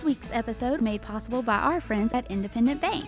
[0.00, 3.06] This week's episode made possible by our friends at Independent Bank.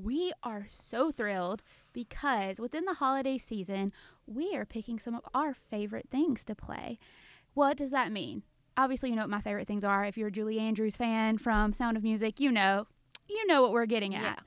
[0.00, 1.64] we are so thrilled
[1.98, 3.90] because within the holiday season,
[4.24, 6.96] we are picking some of our favorite things to play.
[7.54, 8.44] What does that mean?
[8.76, 10.04] Obviously, you know what my favorite things are.
[10.04, 12.86] If you're a Julie Andrews fan from Sound of Music, you know,
[13.28, 14.38] you know what we're getting at.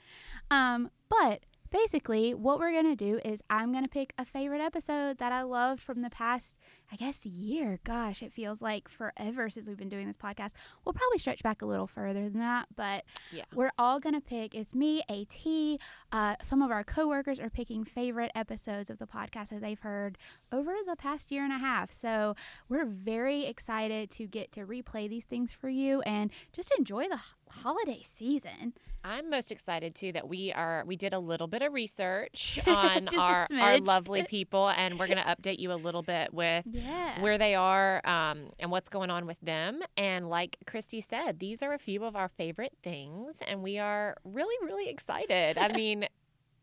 [0.50, 0.76] Yeah.
[0.76, 5.34] Um, but basically, what we're gonna do is I'm gonna pick a favorite episode that
[5.34, 6.58] I loved from the past,
[6.92, 7.80] I guess, year.
[7.86, 10.50] Gosh, it feels like forever since we've been doing this podcast.
[10.84, 13.46] We'll probably stretch back a little further than that, but Yeah.
[13.54, 14.54] we're all gonna pick.
[14.54, 15.80] It's me, At.
[16.12, 20.18] Uh, some of our coworkers are picking favorite episodes of the podcast that they've heard
[20.52, 21.94] over the past year and a half.
[21.94, 22.36] So
[22.68, 27.20] we're very excited to get to replay these things for you and just enjoy the
[27.50, 28.74] holiday season.
[29.04, 33.08] I'm most excited too that we are we did a little bit of research on
[33.18, 36.81] our our lovely people and we're gonna update you a little bit with Yeah.
[37.20, 39.82] Where they are um, and what's going on with them.
[39.98, 44.18] And like Christy said, these are a few of our favorite things, and we are
[44.24, 45.58] really, really excited.
[45.58, 46.08] I mean,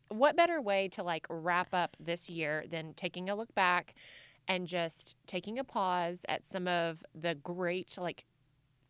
[0.08, 3.94] what better way to like wrap up this year than taking a look back
[4.46, 8.24] and just taking a pause at some of the great like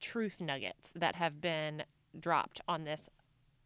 [0.01, 1.83] truth nuggets that have been
[2.19, 3.09] dropped on this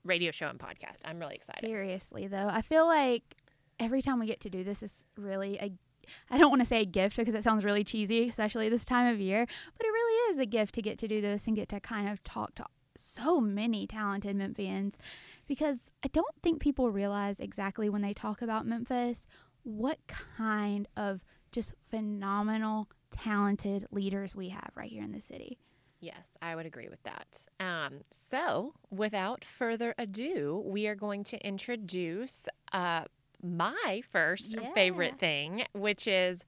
[0.05, 1.01] radio show and podcast.
[1.05, 1.67] I'm really excited.
[1.67, 3.37] Seriously, though, I feel like
[3.79, 5.73] every time we get to do this is really a
[6.31, 9.13] I don't want to say a gift because it sounds really cheesy, especially this time
[9.13, 11.69] of year, but it really is a gift to get to do this and get
[11.71, 14.95] to kind of talk to so many talented Memphians
[15.47, 19.27] because I don't think people realize exactly when they talk about Memphis
[19.63, 21.21] what kind of
[21.53, 25.59] just phenomenal talented leaders we have right here in the city.
[26.01, 27.47] Yes, I would agree with that.
[27.61, 33.05] Um, so, without further ado, we are going to introduce uh,
[33.43, 34.73] my first Yeah.
[34.75, 36.45] favorite thing, which is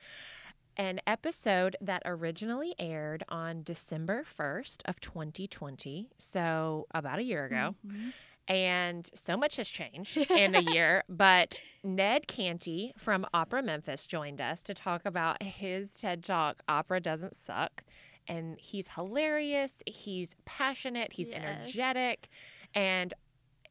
[0.77, 7.77] an episode that originally aired on December 1st of 2020, so about a year ago.
[7.87, 8.13] Mhm.
[8.47, 11.05] And so much has changed in a year.
[11.09, 17.01] But Ned Canty from Opera Memphis joined us to talk about his TED Talk, Opera
[17.01, 17.85] Doesn't Suck.
[18.27, 21.41] And he's hilarious, he's passionate, he's Yes.
[21.43, 22.29] energetic,
[22.75, 23.15] and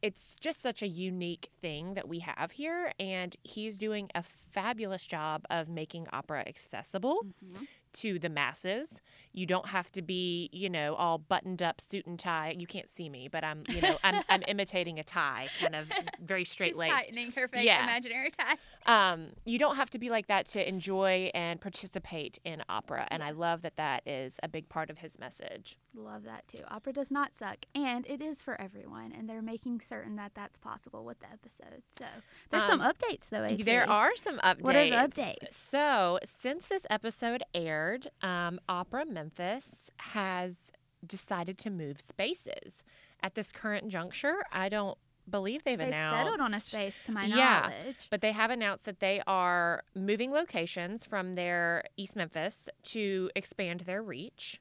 [0.06, 2.92] it's just such a unique thing that we have here.
[3.00, 4.22] And he's doing a
[4.52, 7.66] fabulous job of making opera accessible Mhm.
[7.94, 9.00] To the masses.
[9.32, 12.54] You don't have to be, you know, all buttoned up, suit and tie.
[12.56, 15.90] You can't see me, but I'm, you know, I'm, I'm imitating a tie, kind of
[16.22, 16.92] very straight She's laced.
[16.92, 17.82] tightening her fake Yeah.
[17.82, 18.56] imaginary tie.
[18.86, 23.22] Um, you don't have to be like that to enjoy and participate in opera, and
[23.22, 25.78] I love that that is a big part of his message.
[25.96, 26.62] Love that too.
[26.70, 30.58] Opera does not suck, and it is for everyone, and they're making certain that that's
[30.58, 31.82] possible with the episode.
[31.98, 32.04] So
[32.50, 33.42] there's some Um, updates though.
[33.44, 33.58] AT.
[33.64, 34.60] There are some updates.
[34.62, 35.52] What are the updates?
[35.54, 37.83] So, since this episode aired,
[38.22, 40.72] um, Opera Memphis has
[41.06, 42.82] decided to move spaces.
[43.22, 44.96] At this current juncture, I don't
[45.28, 46.18] believe they've They've announced.
[46.18, 48.08] settled on a space to my Yeah, knowledge.
[48.10, 53.80] But they have announced that they are moving locations from their East Memphis to expand
[53.80, 54.60] their reach,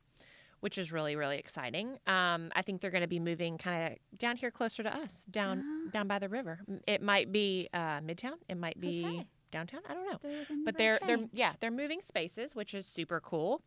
[0.62, 1.98] which is really really exciting.
[2.08, 5.26] Um, I think they're going to be moving kind of down here closer to us,
[5.30, 5.90] down Ah.
[5.92, 6.62] down by the river.
[6.88, 8.36] It might be uh, Midtown.
[8.48, 9.28] It might be Okay.
[9.54, 9.82] Downtown.
[9.90, 10.20] I don't know.
[10.22, 13.62] They're But they're they're yeah they're moving spaces, which is super cool.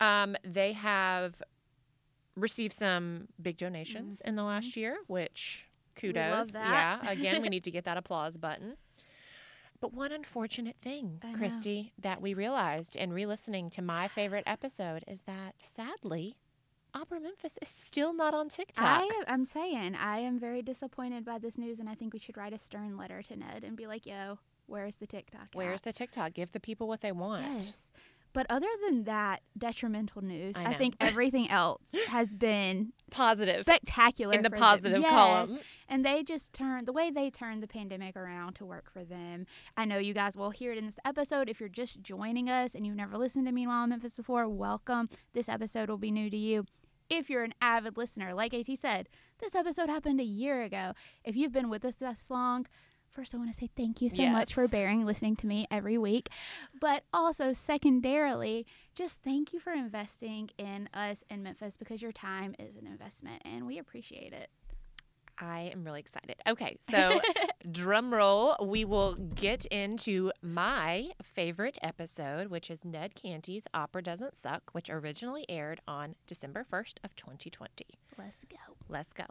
[0.00, 1.42] Um, they have
[2.36, 5.66] received some big donations in the last year, which
[5.96, 6.12] Mm-hmm.
[6.12, 6.54] Kudos.
[6.54, 8.76] Yeah, again, we need to get that applause button.
[9.80, 11.38] But one unfortunate thing, I know.
[11.38, 16.36] Christy, that we realized in re-listening to my favorite episode is that sadly,
[16.94, 19.02] Opera Memphis is still not on TikTok.
[19.02, 22.36] I I'm saying I am very disappointed by this news, and I think we should
[22.36, 25.48] write a stern letter to Ned and be like, "Yo, where's the TikTok?
[25.54, 26.34] Where's the TikTok?
[26.34, 27.44] Give the people what they want.
[27.44, 27.72] Yes.
[28.32, 34.34] But other than that detrimental news, I I, think everything else has been Positive spectacular
[34.34, 35.10] in the positive Yes.
[35.10, 35.58] column.
[35.88, 39.46] And they just turned the way they turned the pandemic around to work for them.
[39.78, 41.48] I know you guys will hear it in this episode.
[41.48, 45.08] If you're just joining us and you've never listened to Meanwhile in Memphis before, welcome.
[45.32, 46.66] This episode will be new to you.
[47.08, 49.08] If you're an avid listener, like AT said,
[49.38, 50.92] this episode happened a year ago.
[51.24, 52.66] If you've been with us this long,
[53.16, 55.96] first I want to say thank you so much for bearing listening to me every
[55.96, 56.28] week.
[56.78, 62.54] But also secondarily, just thank you for investing in us in Memphis because your time
[62.58, 64.50] is an investment and we appreciate it.
[65.38, 66.36] I am really excited.
[66.46, 67.20] Okay, so
[67.70, 74.34] drum roll, we will get into my favorite episode, which is Ned Canty's Opera Doesn't
[74.36, 77.84] Suck, which originally aired on December 1st of 2020.
[78.18, 78.56] Let's go.
[78.88, 79.24] Let's go.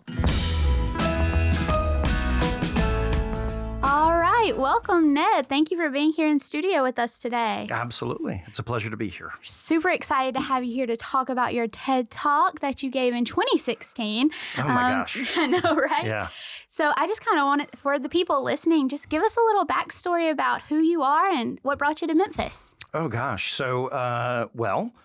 [3.87, 4.53] All right.
[4.57, 5.47] Welcome, Ned.
[5.47, 7.67] Thank you for being here in studio with us today.
[7.69, 8.41] Absolutely.
[8.47, 9.31] It's a pleasure to be here.
[9.43, 13.13] Super excited to have you here to talk about your TED Talk that you gave
[13.13, 14.31] in 2016.
[14.57, 15.31] Oh my gosh.
[15.37, 16.03] I know, right?
[16.03, 16.29] Yeah.
[16.67, 19.67] So I just kind of wanted, for the people listening, just give us a little
[19.67, 22.73] backstory about who you are and what brought you to Memphis.
[22.91, 23.53] Oh gosh.
[23.53, 24.95] So, uh, well,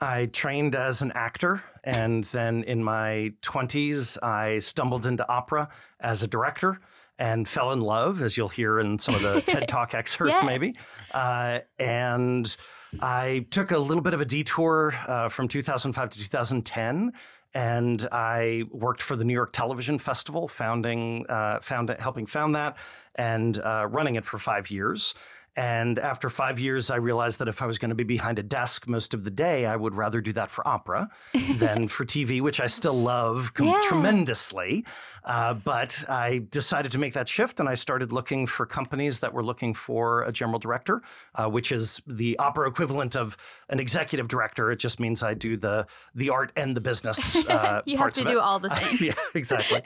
[0.00, 5.68] I trained as an actor, and then in my 20s, I stumbled into opera
[6.00, 6.80] as a director
[7.20, 10.44] and fell in love, as you'll hear in some of the TED Talk excerpts, Yes.
[10.44, 10.74] maybe.
[11.12, 12.56] Uh, and
[13.00, 17.12] I took a little bit of a detour uh, from 2005 to 2010.
[17.52, 22.76] And I worked for the New York Television Festival, founding, uh, found, helping found that,
[23.16, 25.14] and uh, running it for five years.
[25.56, 28.42] And after five years, I realized that if I was going to be behind a
[28.44, 31.10] desk most of the day, I would rather do that for opera
[31.56, 33.80] than for TV, which I still love com- Yeah.
[33.82, 34.84] tremendously.
[35.30, 39.32] Uh, but I decided to make that shift and I started looking for companies that
[39.32, 41.02] were looking for a general director,
[41.36, 43.36] uh, which is the opera equivalent of
[43.68, 44.72] an executive director.
[44.72, 45.86] It just means I do the
[46.16, 47.36] the art and the business.
[47.46, 48.42] Uh, You have to of do it.
[48.42, 49.00] all the things.
[49.00, 49.82] yeah, exactly.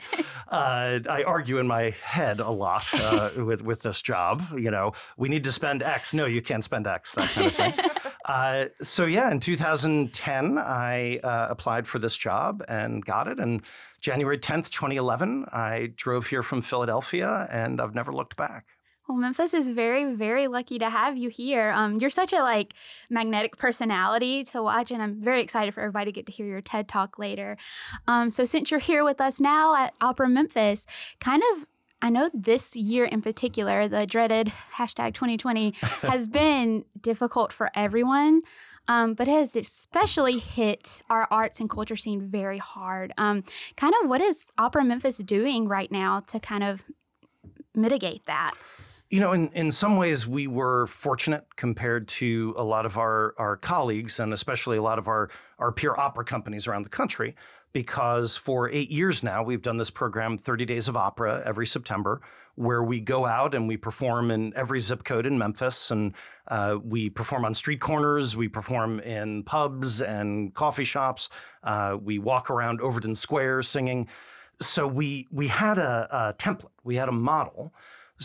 [0.47, 4.41] uh, I argue in my head a lot uh, with with this job.
[4.57, 6.13] You know, we need to spend X.
[6.15, 7.13] No, you can't spend X.
[7.13, 7.73] That kind of thing.
[8.25, 13.39] uh, so yeah, in 2010, I uh, applied for this job and got it.
[13.39, 13.61] And
[14.01, 18.65] January 10th, 2011, I drove here from Philadelphia, and I've never looked back.
[19.07, 21.69] Well, Memphis is very, very lucky to have you here.
[21.69, 22.73] Um, you're such a like
[23.07, 26.61] magnetic personality to watch, and I'm very excited for everybody to get to hear your
[26.61, 27.55] TED talk later.
[28.07, 30.87] Um, so, since you're here with us now at Opera Memphis,
[31.19, 31.67] kind of,
[32.01, 38.41] I know this year in particular, the dreaded hashtag 2020 has been difficult for everyone.
[38.87, 43.13] Um, but has especially hit our arts and culture scene very hard.
[43.17, 43.43] Um,
[43.75, 46.83] kind of, what is Opera Memphis doing right now to kind of
[47.73, 48.51] mitigate that?
[49.09, 53.33] You know, in, in some ways, we were fortunate compared to a lot of our,
[53.37, 57.35] our colleagues and especially a lot of our, our peer opera companies around the country,
[57.75, 62.21] because for eight years now, we've done this program, 30 Days of Opera, every September,
[62.55, 65.91] where we go out and we perform in every zip code in Memphis.
[65.91, 66.13] And
[66.47, 71.27] uh, we perform on street corners, we perform in pubs and coffee shops,
[71.65, 74.07] uh, we walk around Overton Square singing.
[74.61, 77.73] So we, we had a, a template, we had a model.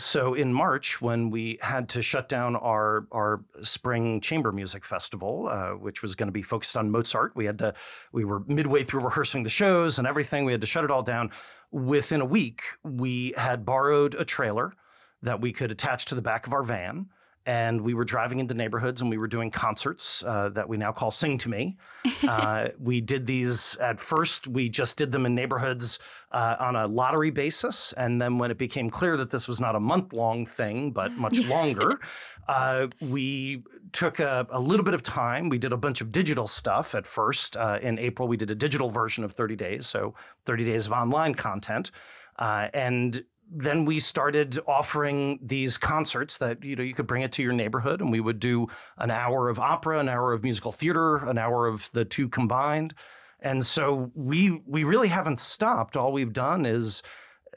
[0.01, 5.47] So in March, when we had to shut down our our spring chamber music festival,
[5.47, 7.73] uh, which was going to be focused on Mozart, we had to
[8.11, 10.43] we were midway through rehearsing the shows and everything.
[10.43, 11.31] We had to shut it all down.
[11.71, 14.73] Within a week, we had borrowed a trailer
[15.21, 17.07] that we could attach to the back of our van.
[17.45, 20.91] And we were driving into neighborhoods and we were doing concerts uh, that we now
[20.91, 21.77] call Sing to Me.
[22.27, 25.99] Uh, we did these at first, we just did them in neighborhoods
[26.31, 27.93] uh, on a lottery basis.
[27.93, 31.11] And then when it became clear that this was not a month long thing, but
[31.17, 31.99] much longer,
[32.47, 35.49] uh, we took a, a little bit of time.
[35.49, 37.57] We did a bunch of digital stuff at first.
[37.57, 40.13] Uh, in April, we did a digital version of 30 Days, so
[40.45, 41.91] 30 days of online content.
[42.37, 47.31] Uh, and then we started offering these concerts that you know you could bring it
[47.33, 48.67] to your neighborhood and we would do
[48.97, 52.93] an hour of opera an hour of musical theater an hour of the two combined.
[53.41, 55.97] And so we we really haven't stopped.
[55.97, 57.03] All we've done is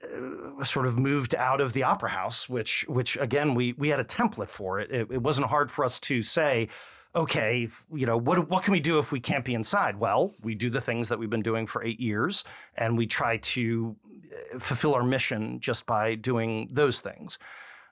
[0.03, 4.01] uh, sort of moved out of the opera house which which again we we had
[4.01, 4.91] a template for it.
[4.91, 6.69] It, it wasn't hard for us to say
[7.17, 10.01] okay, you know, what what can we do if we can't be inside?
[10.01, 12.45] Well, we do the things that we've been doing for eight years,
[12.77, 13.97] and we try to
[14.59, 17.39] fulfill our mission just by doing those things.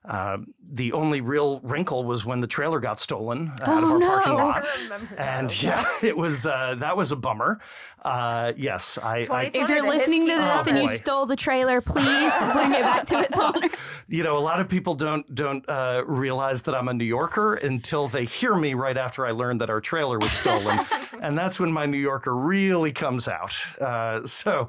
[0.05, 0.39] Uh,
[0.73, 3.99] the only real wrinkle was when the trailer got stolen uh, out of Oh, our
[4.01, 4.09] no.
[4.09, 4.65] parking lot.
[4.83, 5.63] remember And those.
[5.63, 7.61] yeah, it was uh, that was a bummer.
[8.05, 11.81] Uh, yes, I, I If you're listening to this Oh, and you stole the trailer,
[11.81, 13.69] please bring it back to its owner.
[14.09, 17.55] you know, a lot of people don't don't uh, realize that I'm a New Yorker
[17.55, 20.81] until they hear me right after I learned that our trailer was stolen,
[21.21, 23.55] and that's when my New Yorker really comes out.
[23.81, 24.69] Uh, so.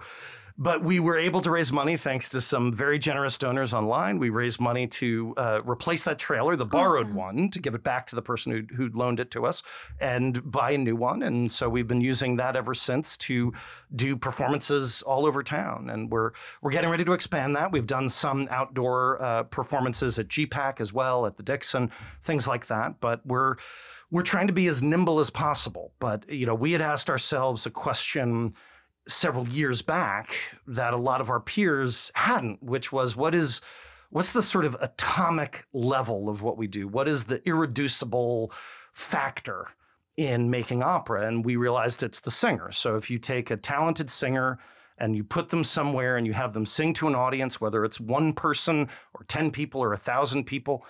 [0.55, 4.19] But we were able to raise money thanks to some very generous donors online.
[4.19, 7.15] We raised money to uh, replace that trailer, the borrowed Awesome.
[7.15, 9.63] one, to give it back to the person who who loaned it to us,
[9.99, 11.23] and buy a new one.
[11.23, 13.51] And so we've been using that ever since to
[13.95, 15.89] do performances all over town.
[15.89, 16.31] And we're
[16.61, 17.71] we're getting ready to expand that.
[17.71, 21.89] We've done some outdoor uh, performances at GPAC as well, at the Dixon,
[22.21, 22.99] things like that.
[22.99, 23.55] But we're
[24.11, 25.93] we're trying to be as nimble as possible.
[25.99, 28.53] But you know, we had asked ourselves a question
[29.07, 30.29] several years back
[30.67, 33.61] that a lot of our peers hadn't, which was what is
[34.09, 36.87] what's the sort of atomic level of what we do?
[36.87, 38.51] What is the irreducible
[38.93, 39.69] factor
[40.15, 41.27] in making opera?
[41.27, 42.71] And we realized it's the singer.
[42.71, 44.59] So if you take a talented singer
[44.99, 47.99] and you put them somewhere and you have them sing to an audience, whether it's
[47.99, 50.85] one person or 10 people or a thousand people,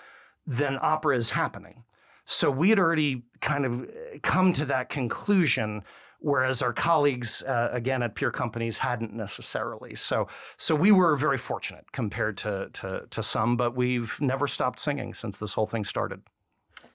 [0.46, 1.84] then opera is happening.
[2.26, 5.82] So we had already kind of eh, come to that conclusion
[6.24, 9.94] whereas our colleagues, uh, again at peer companies, hadn't necessarily.
[9.94, 10.26] So,
[10.56, 15.12] so we were very fortunate compared to, to, to some, but we've never stopped singing
[15.12, 16.22] since this whole thing started.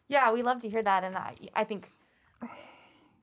[0.07, 1.91] Yeah, we love to hear that, and I, I think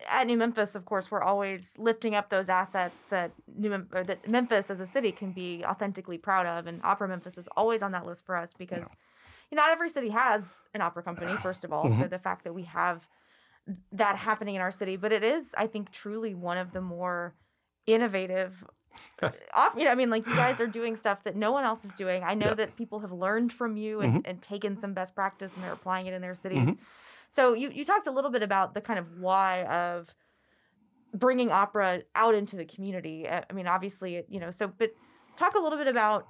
[0.09, 4.05] at New Memphis, of course, we're always lifting up those assets that New Mem- or
[4.05, 7.83] that Memphis as a city can be authentically proud of, and Opera Memphis is always
[7.83, 8.87] on that list for us because
[9.51, 9.57] yeah.
[9.57, 11.33] not every city has an opera company.
[11.43, 12.01] First of all, mm-hmm.
[12.01, 13.09] so the fact that we have
[13.93, 17.35] that happening in our city, but it is, I think, truly one of the more
[17.87, 18.65] innovative.
[19.55, 21.85] off, you know, I mean, like you guys are doing stuff that no one else
[21.85, 22.23] is doing.
[22.25, 24.31] I know that people have learned from you and, mm-hmm.
[24.31, 26.61] and, taken some best practice and they're applying it in their cities.
[26.61, 26.83] Mm-hmm.
[27.29, 30.15] So you you talked a little bit about the kind of why of
[31.13, 33.29] bringing opera out into the community.
[33.29, 34.93] I mean, obviously, you know, so but
[35.37, 36.27] talk a little bit about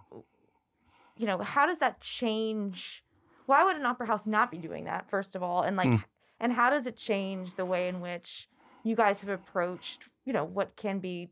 [1.17, 3.05] you know how does that change
[3.47, 6.03] why would an opera house not be doing that first of all and like mm
[6.41, 8.49] and how does it change the way in which
[8.85, 11.31] you guys have approached you know what can be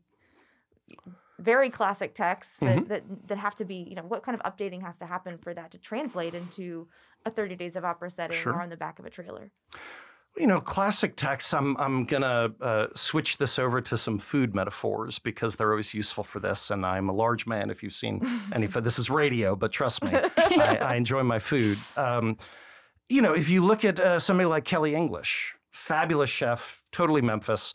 [1.39, 2.87] very classic texts that, mm-hmm.
[2.87, 5.53] that that have to be you know what kind of updating has to happen for
[5.53, 6.87] that to translate into
[7.25, 8.53] a 30 days of opera setting sure.
[8.53, 9.51] or on the back of a trailer
[10.37, 11.53] you know, classic texts.
[11.53, 16.23] I'm I'm gonna uh, switch this over to some food metaphors because they're always useful
[16.23, 16.71] for this.
[16.71, 17.69] And I'm a large man.
[17.69, 21.77] If you've seen any, this is radio, but trust me, I, I, enjoy my food.
[21.95, 22.37] Um,
[23.09, 27.73] you know, if you look at uh, somebody like Kelly English, fabulous chef, totally Memphis.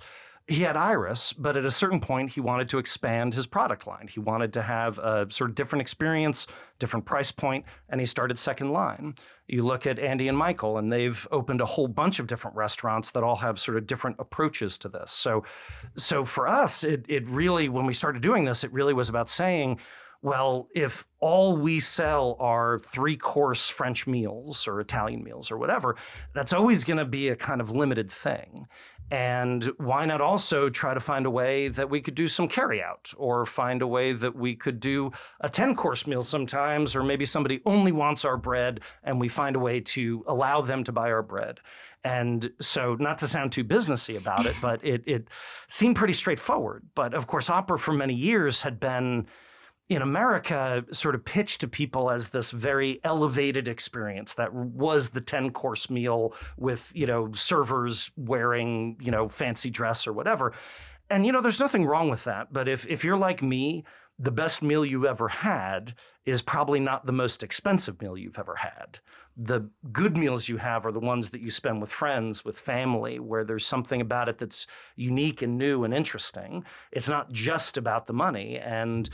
[0.48, 4.08] He had Iris, but at a certain point, he wanted to expand his product line.
[4.08, 6.48] He wanted to have a sort of different experience,
[6.80, 9.14] different price point, and he started Second Line.
[9.46, 13.12] You look at Andy and Michael, and they've opened a whole bunch of different restaurants
[13.12, 15.12] that all have sort of different approaches to this.
[15.12, 15.44] So,
[15.96, 19.28] so for us, it, it really, when we started doing this, it really was about
[19.28, 19.78] saying,
[20.22, 25.96] well, if all we sell are three course French meals or Italian meals or whatever,
[26.34, 28.66] that's always going to be a kind of limited thing.
[29.10, 33.12] And why not also try to find a way that we could do some carryout
[33.16, 35.10] or find a way that we could do
[35.40, 39.56] a 10 course meal sometimes, or maybe somebody only wants our bread and we find
[39.56, 41.58] a way to allow them to buy our bread.
[42.04, 45.28] And so, not to sound too businessy about it, but it, it
[45.68, 46.84] seemed pretty straightforward.
[46.94, 49.26] But of course, opera for many years had been
[49.90, 55.20] in America sort of pitched to people as this very elevated experience that was the
[55.20, 60.52] 10 course meal with, you know, servers wearing, you know, fancy dress or whatever.
[61.10, 62.52] And, you know, there's nothing wrong with that.
[62.52, 63.84] But if, if you're like me,
[64.16, 65.94] the best meal you've ever had
[66.24, 69.00] is probably not the most expensive meal you've ever had.
[69.36, 73.18] The good meals you have are the ones that you spend with friends, with family,
[73.18, 76.64] where there's something about it that's unique and new and interesting.
[76.92, 78.58] It's not just about the money.
[78.58, 79.08] And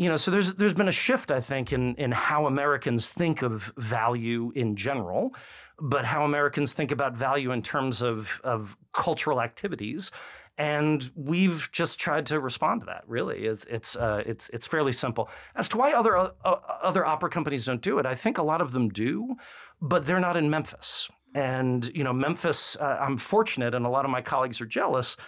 [0.00, 3.42] you know, so there's there's been a shift, I think, in in how Americans think
[3.42, 5.34] of value in general,
[5.78, 10.10] but how Americans think about value in terms of of cultural activities.
[10.56, 13.04] And we've just tried to respond to that.
[13.06, 15.28] Really, it's it's uh, it's, it's fairly simple.
[15.54, 18.62] As to why other uh, other opera companies don't do it, I think a lot
[18.62, 19.36] of them do,
[19.82, 21.10] but they're not in Memphis.
[21.34, 25.18] And you know, Memphis, uh, I'm fortunate, and a lot of my colleagues are jealous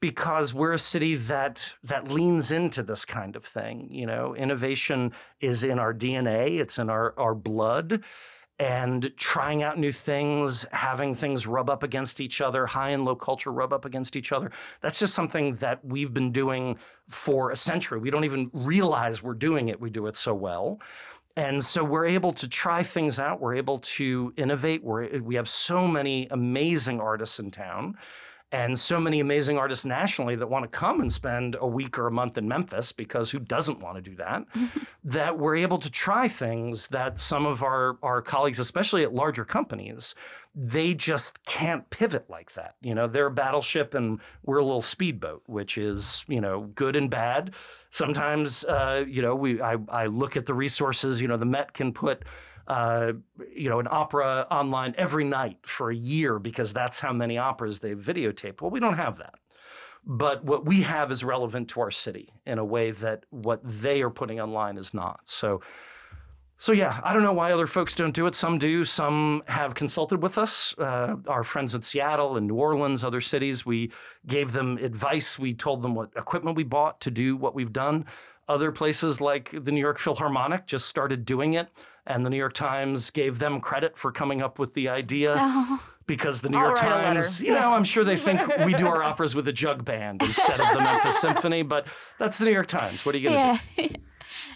[0.00, 3.88] because we're a city that that leans into this kind of thing.
[3.90, 8.02] You know, innovation is in our DNA, it's in our, our blood.
[8.60, 13.14] And trying out new things, having things rub up against each other, high and low
[13.14, 14.50] culture rub up against each other.
[14.80, 16.76] That's just something that we've been doing
[17.08, 18.00] for a century.
[18.00, 19.80] We don't even realize we're doing it.
[19.80, 20.80] We do it so well.
[21.36, 23.40] And so we're able to try things out.
[23.40, 24.82] We're able to innovate.
[24.82, 27.94] We're, we have so many amazing artists in town
[28.50, 32.06] and so many amazing artists nationally that want to come and spend a week or
[32.06, 34.44] a month in Memphis because who doesn't want to do that?
[35.04, 39.44] that we're able to try things that some of our, our colleagues, especially at larger
[39.44, 40.14] companies,
[40.54, 42.74] they just can't pivot like that.
[42.80, 46.96] You know, they're a battleship and we're a little speedboat, which is, you know, good
[46.96, 47.54] and bad.
[47.90, 51.74] Sometimes, uh, you know, we I, I look at the resources, you know, the Met
[51.74, 52.24] can put
[52.68, 53.12] uh,
[53.52, 57.80] you know, an opera online every night for a year because that's how many operas
[57.80, 58.60] they've videotaped.
[58.60, 59.34] Well, we don't have that.
[60.04, 64.00] But what we have is relevant to our city in a way that what they
[64.02, 65.20] are putting online is not.
[65.24, 65.60] So
[66.60, 68.34] So yeah, I don't know why other folks don't do it.
[68.34, 68.84] Some do.
[68.84, 70.76] Some have consulted with us.
[70.76, 73.92] Uh, our friends in Seattle and New Orleans, other cities, we
[74.26, 75.38] gave them advice.
[75.38, 78.06] We told them what equipment we bought to do what we've done.
[78.48, 81.68] Other places like the New York Philharmonic just started doing it,
[82.08, 85.34] and the New York Times gave them credit for coming up with the idea.
[85.36, 85.82] Oh.
[86.06, 87.20] Because the New I'll York write a letter.
[87.20, 90.22] Times, you know, I'm sure they think we do our operas with a jug band
[90.22, 91.86] instead of the Memphis Symphony, but
[92.18, 93.04] that's the New York Times.
[93.04, 93.94] What are you going to do?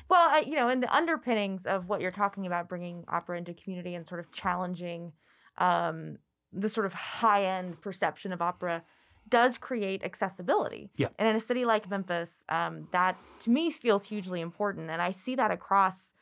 [0.08, 3.54] Well, I, you know, in the underpinnings of what you're talking about, bringing opera into
[3.54, 5.12] community and sort of challenging
[5.56, 6.18] um,
[6.52, 8.82] the sort of high end perception of opera
[9.28, 10.90] does create accessibility.
[10.96, 11.08] Yeah.
[11.18, 14.90] And in a city like Memphis, um, that to me feels hugely important.
[14.90, 16.12] And I see that across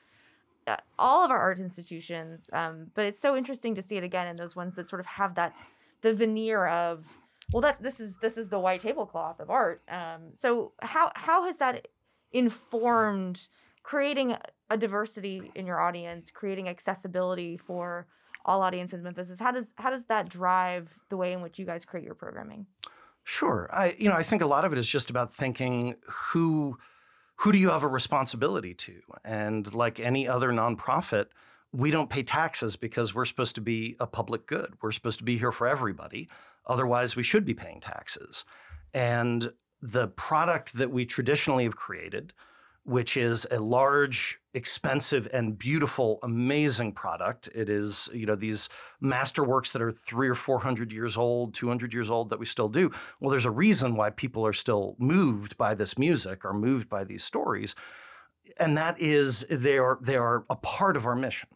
[0.99, 2.51] all of our art institutions.
[2.53, 5.07] Um, but it's so interesting to see it again in those ones that sort of
[5.07, 5.55] have that
[6.03, 7.07] the veneer of
[7.53, 11.45] well that this is this is the white tablecloth of art um, so how how
[11.45, 11.89] has that
[12.33, 13.49] informed
[13.83, 14.37] creating
[14.71, 18.07] a diversity in your audience creating accessibility for
[18.47, 21.67] all audiences in memphis how does how does that drive the way in which you
[21.67, 22.67] guys create your programming
[23.25, 23.69] Sure.
[23.73, 26.79] I you know, I think a lot of it is just about thinking who
[27.41, 29.01] who do you have a responsibility to?
[29.25, 31.27] And like any other nonprofit,
[31.73, 34.75] we don't pay taxes because we're supposed to be a public good.
[34.83, 36.29] We're supposed to be here for everybody.
[36.67, 38.45] Otherwise, we should be paying taxes.
[38.93, 42.35] And the product that we traditionally have created,
[42.91, 47.49] which is a large, expensive, and beautiful, amazing product.
[47.55, 48.69] It is, you know, these
[49.01, 52.91] masterworks that are three or 400 years old, 200 years old that we still do.
[53.21, 57.05] Well, there's a reason why people are still moved by this music or moved by
[57.05, 57.77] these stories.
[58.59, 61.49] And that is they are, they are a part of our mission.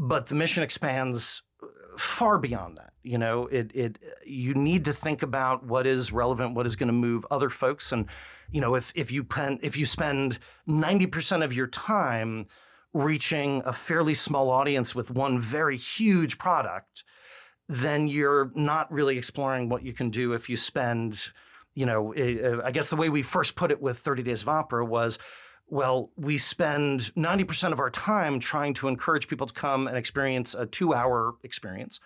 [0.00, 1.66] But the mission expands uh,
[1.96, 2.92] far beyond that.
[3.04, 6.88] You know, it it you need to think about what is relevant, what is going
[6.88, 8.06] to move other folks, and
[8.50, 12.46] you know, if if you pen, if you spend ninety percent of your time
[12.92, 17.04] reaching a fairly small audience with one very huge product,
[17.68, 21.28] then you're not really exploring what you can do if you spend.
[21.74, 24.48] You know, eh, I guess the way we first put it with 30 Days of
[24.48, 25.18] Opera was
[25.70, 30.54] well, we spend 90% of our time trying to encourage people to come and experience
[30.54, 32.00] a two hour experience.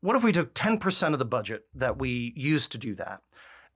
[0.00, 3.20] What if we took 10% of the budget that we used to do that?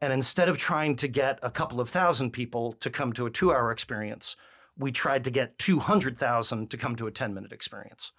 [0.01, 3.31] And instead of trying to get a couple of thousand people to come to a
[3.31, 4.37] two hour experience,
[4.77, 8.13] we tried to get 200,000 to come to a 10 minute experience.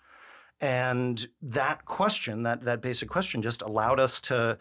[0.61, 4.57] And that question, that, that basic question, just allowed us to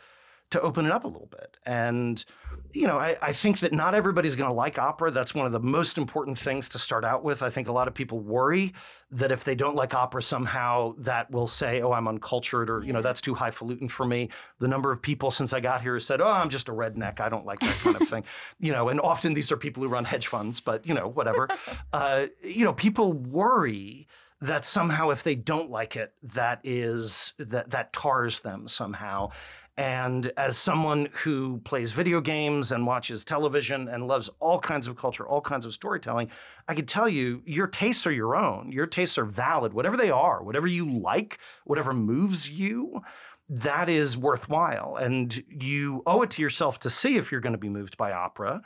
[0.51, 1.59] to open it up a little bit.
[1.67, 2.25] And,
[2.73, 5.11] you know, I, I think that not everybody's going to like opera.
[5.11, 7.43] That's one of the most important things to start out with.
[7.43, 8.73] I think a lot of people worry
[9.11, 12.95] that if they don't like opera, somehow that will say, oh, I'm uncultured or, you
[12.95, 14.31] know, that's too highfalutin for me.
[14.59, 17.21] The number of people since I got here said, oh, I'm just a redneck.
[17.21, 18.25] I don't like that kind of thing.
[18.61, 21.49] You know, and often these are people who run hedge funds, but, you know, whatever.
[21.93, 24.09] uh, you know, people worry
[24.41, 29.31] that somehow if they don't like it that is that that tars them somehow
[29.79, 34.97] and as someone who plays video games and watches television and loves all kinds of
[34.97, 36.33] culture, all kinds of storytelling,
[36.67, 38.73] I can tell you your tastes are your own.
[38.73, 43.03] Your tastes are valid, whatever they are, whatever you like, whatever moves you,
[43.49, 44.97] that is worthwhile.
[44.97, 48.11] And you owe it to yourself to see if you're going to be moved by
[48.11, 48.63] opera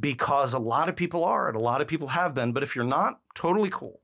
[0.00, 2.50] because a lot of people are and a lot of people have been.
[2.50, 4.00] But if you're not, totally cool.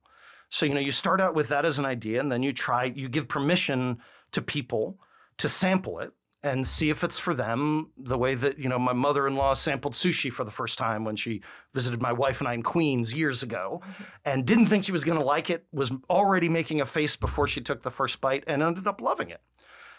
[0.48, 2.84] So, you know, you start out with that as an idea and then you try,
[2.84, 3.98] you give permission
[4.30, 5.00] to people
[5.38, 8.92] to sample it and see if it's for them the way that you know my
[8.92, 11.40] mother-in-law sampled sushi for the first time when she
[11.72, 14.02] visited my wife and I in Queens years ago mm-hmm.
[14.24, 17.46] and didn't think she was going to like it was already making a face before
[17.46, 19.40] she took the first bite and ended up loving it.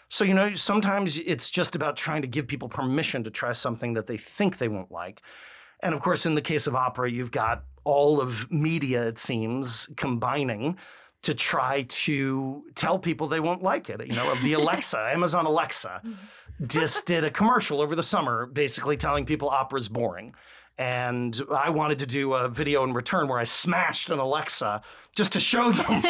[0.08, 3.94] So you know sometimes it's just about trying to give people permission to try something
[3.94, 5.22] that they think they won't like.
[5.80, 9.88] And of course in the case of opera you've got all of media it seems
[9.96, 10.76] combining
[11.24, 14.06] to try to tell people they won't like it.
[14.06, 16.66] You know, the Alexa, Amazon Alexa, mm-hmm.
[16.66, 20.34] just did a commercial over the summer basically telling people opera's boring.
[20.76, 24.82] And I wanted to do a video in return where I smashed an Alexa
[25.14, 26.02] just to show them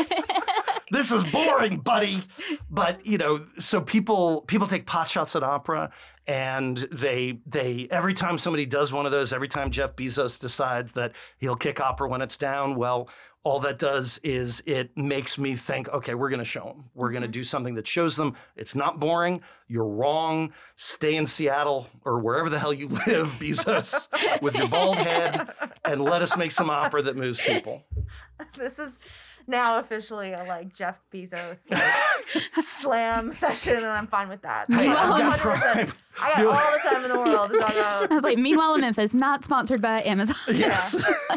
[0.91, 2.23] this is boring, buddy.
[2.71, 5.91] But you know, so people people take pot shots at opera
[6.27, 10.93] and they they every time somebody does one of those, every time Jeff Bezos decides
[10.93, 13.09] that he'll kick opera when it's down, well,
[13.45, 16.87] all that does is it makes me think, okay, we're going to show them.
[16.95, 17.33] We're going to mm-hmm.
[17.33, 19.43] do something that shows them it's not boring.
[19.69, 20.55] You're wrong.
[20.77, 24.09] Stay in Seattle or wherever the hell you live, Bezos,
[24.43, 25.47] with your bald head,
[25.85, 27.85] and let us make some opera that moves people.
[28.57, 28.99] this is
[29.47, 34.73] now officially a like Jeff Bezos like, slam session, and I'm fine with that.
[34.73, 35.61] Hey, Well, I've got 100%.
[35.61, 35.93] Prime.
[36.23, 38.11] I got all the time in the world to talk about.
[38.11, 40.37] I was like, meanwhile in Memphis, not sponsored by Amazon.
[40.49, 40.97] Yes.
[40.99, 41.37] yeah.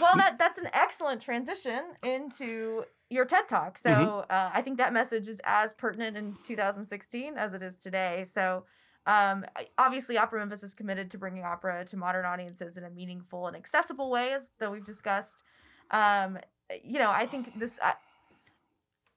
[0.00, 3.78] Well, that that's an excellent transition into your TED Talk.
[3.78, 4.24] So Mhm.
[4.30, 8.24] uh, I think that message is as pertinent in 2016 as it is today.
[8.32, 8.64] So
[9.06, 9.44] um,
[9.78, 13.56] obviously, Opera Memphis is committed to bringing opera to modern audiences in a meaningful and
[13.56, 15.42] accessible way, as though we've discussed.
[15.90, 16.38] Um,
[16.84, 17.78] you know, I think this.
[17.82, 17.94] I,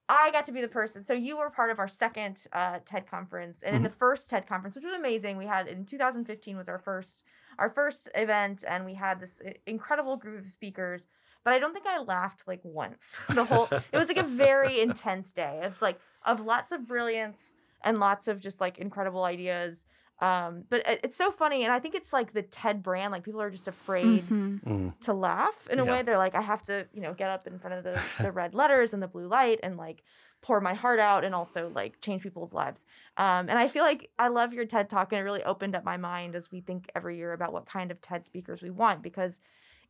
[0.09, 1.05] I got to be the person.
[1.05, 4.47] So you were part of our second uh, TED conference, and in the first TED
[4.47, 7.23] conference, which was amazing, we had in 2015 was our first
[7.59, 11.07] our first event, and we had this incredible group of speakers.
[11.43, 13.17] But I don't think I laughed like once.
[13.33, 15.61] The whole it was like a very intense day.
[15.63, 19.85] It was like of lots of brilliance and lots of just like incredible ideas.
[20.19, 23.11] Um, but it- it's so funny, and I think it's like the TED brand.
[23.11, 24.63] Like people are just afraid Mhm.
[24.63, 24.99] Mm.
[25.01, 25.91] to laugh in a Yeah.
[25.91, 26.01] way.
[26.01, 28.53] They're like, I have to, you know, get up in front of the, the red
[28.55, 30.01] letters and the blue light and like
[30.43, 32.85] pour my heart out and also like change people's lives.
[33.17, 35.83] Um, and I feel like I love your TED talk and it really opened up
[35.83, 39.01] my mind as we think every year about what kind of TED speakers we want
[39.01, 39.39] because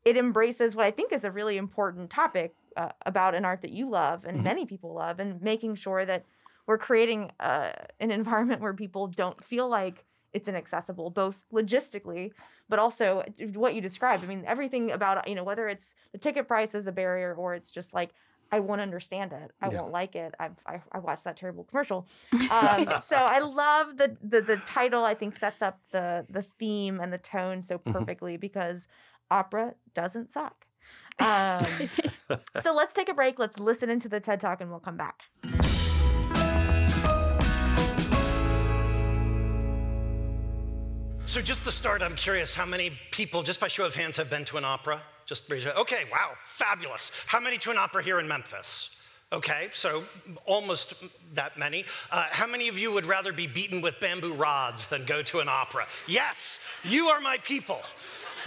[0.05, 3.71] it embraces what I think is a really important topic uh, about an art that
[3.71, 4.43] you love and Mhm.
[4.43, 6.25] many people love and making sure that
[6.67, 12.31] we're creating uh, an environment where people don't feel like it's inaccessible both logistically
[12.67, 16.17] but also uh, what you described i mean everything about you know whether it's the
[16.17, 18.13] ticket price is a barrier or it's just like
[18.51, 19.81] i won't understand it i Yeah.
[19.81, 22.07] won't like it I've, I, I watched that terrible commercial
[22.49, 26.99] um, so i love the, the the title i think sets up the the theme
[26.99, 27.93] and the tone so Mhm.
[27.93, 28.87] perfectly because
[29.31, 30.65] opera doesn't suck
[31.19, 31.89] um,
[32.61, 35.21] so let's take a break let's listen into the ted talk and we'll come back
[41.25, 44.29] So just to start, I'm curious how many people, just by show of hands, have
[44.29, 45.01] been to an opera?
[45.25, 47.11] Just raise your, okay, wow, fabulous.
[47.27, 48.89] How many to an opera here in Memphis?
[49.31, 50.03] Okay, so
[50.45, 50.93] almost
[51.33, 51.85] that many.
[52.11, 55.39] Uh, how many of you would rather be beaten with bamboo rods than go to
[55.39, 55.87] an opera?
[56.07, 57.81] Yes, you are my people.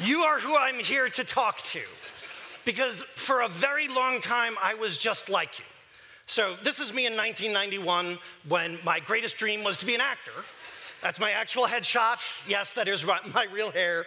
[0.02, 1.80] You are who I'm here to talk to.
[2.64, 5.64] Because for a very long time, I was just like you.
[6.26, 10.32] So this is me in 1991 when my greatest dream was to be an actor.
[11.02, 12.48] That's my actual headshot.
[12.48, 14.04] Yes, that is my, my real hair.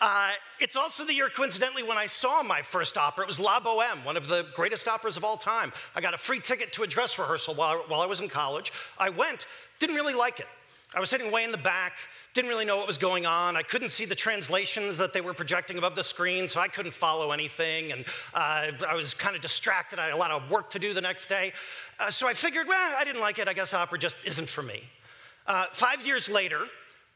[0.00, 3.24] Uh, it's also the year, coincidentally, when I saw my first opera.
[3.24, 5.72] It was La Boheme, one of the greatest operas of all time.
[5.94, 8.72] I got a free ticket to a dress rehearsal while, while I was in college.
[8.98, 9.46] I went,
[9.78, 10.46] didn't really like it.
[10.94, 11.94] I was sitting way in the back,
[12.32, 13.56] didn't really know what was going on.
[13.56, 16.92] I couldn't see the translations that they were projecting above the screen, so I couldn't
[16.92, 17.92] follow anything.
[17.92, 19.98] And uh, I was kind of distracted.
[19.98, 21.52] I had a lot of work to do the next day.
[21.98, 23.48] Uh, so I figured, well, I didn't like it.
[23.48, 24.84] I guess opera just isn't for me.
[25.46, 26.60] Uh, five years later,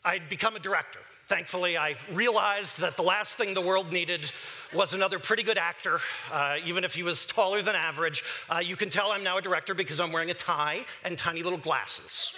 [0.04, 1.00] I'd become a director.
[1.30, 4.32] Thankfully, I realized that the last thing the world needed
[4.74, 6.00] was another pretty good actor,
[6.32, 8.24] uh, even if he was taller than average.
[8.48, 11.44] Uh, you can tell I'm now a director because I'm wearing a tie and tiny
[11.44, 12.34] little glasses.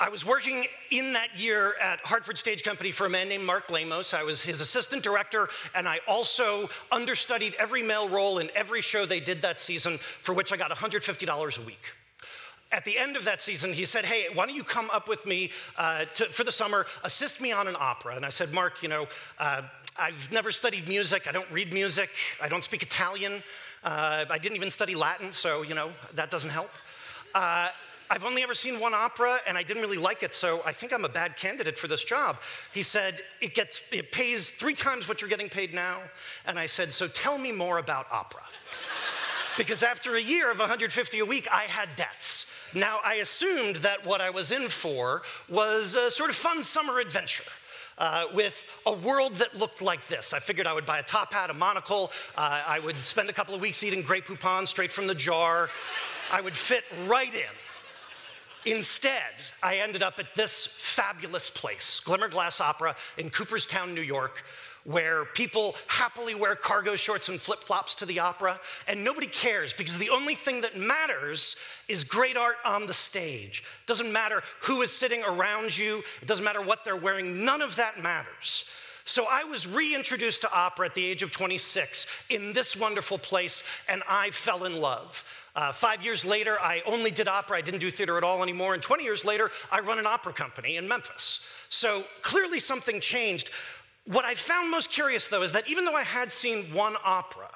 [0.00, 3.70] I was working in that year at Hartford Stage Company for a man named Mark
[3.70, 4.12] Lamos.
[4.12, 9.06] I was his assistant director, and I also understudied every male role in every show
[9.06, 11.94] they did that season, for which I got $150 a week.
[12.74, 15.24] At the end of that season, he said, Hey, why don't you come up with
[15.26, 18.16] me uh, to, for the summer, assist me on an opera?
[18.16, 19.06] And I said, Mark, you know,
[19.38, 19.62] uh,
[19.96, 21.28] I've never studied music.
[21.28, 22.10] I don't read music.
[22.42, 23.34] I don't speak Italian.
[23.84, 26.70] Uh, I didn't even study Latin, so, you know, that doesn't help.
[27.32, 27.68] Uh,
[28.10, 30.92] I've only ever seen one opera and I didn't really like it, so I think
[30.92, 32.38] I'm a bad candidate for this job.
[32.72, 36.00] He said, it, gets, it pays three times what you're getting paid now.
[36.44, 38.42] And I said, So tell me more about opera.
[39.56, 42.52] Because after a year of 150 a week, I had debts.
[42.74, 46.98] Now, I assumed that what I was in for was a sort of fun summer
[46.98, 47.44] adventure.
[47.96, 50.32] Uh, with a world that looked like this.
[50.32, 52.10] I figured I would buy a top hat, a monocle.
[52.36, 55.68] Uh, I would spend a couple of weeks eating Grey Poupon straight from the jar.
[56.32, 58.72] I would fit right in.
[58.72, 59.12] Instead,
[59.62, 64.42] I ended up at this fabulous place, Glimmerglass Opera in Cooperstown, New York,
[64.84, 69.72] where people happily wear cargo shorts and flip flops to the opera, and nobody cares
[69.72, 71.56] because the only thing that matters
[71.88, 73.64] is great art on the stage.
[73.82, 77.62] It Doesn't matter who is sitting around you, it doesn't matter what they're wearing, none
[77.62, 78.66] of that matters.
[79.06, 83.62] So I was reintroduced to opera at the age of 26 in this wonderful place,
[83.86, 85.24] and I fell in love.
[85.54, 87.58] Uh, five years later, I only did opera.
[87.58, 88.72] I didn't do theater at all anymore.
[88.74, 91.46] And 20 years later, I run an opera company in Memphis.
[91.68, 93.50] So clearly something changed.
[94.06, 97.48] What I found most curious, though, is that even though I had seen one opera,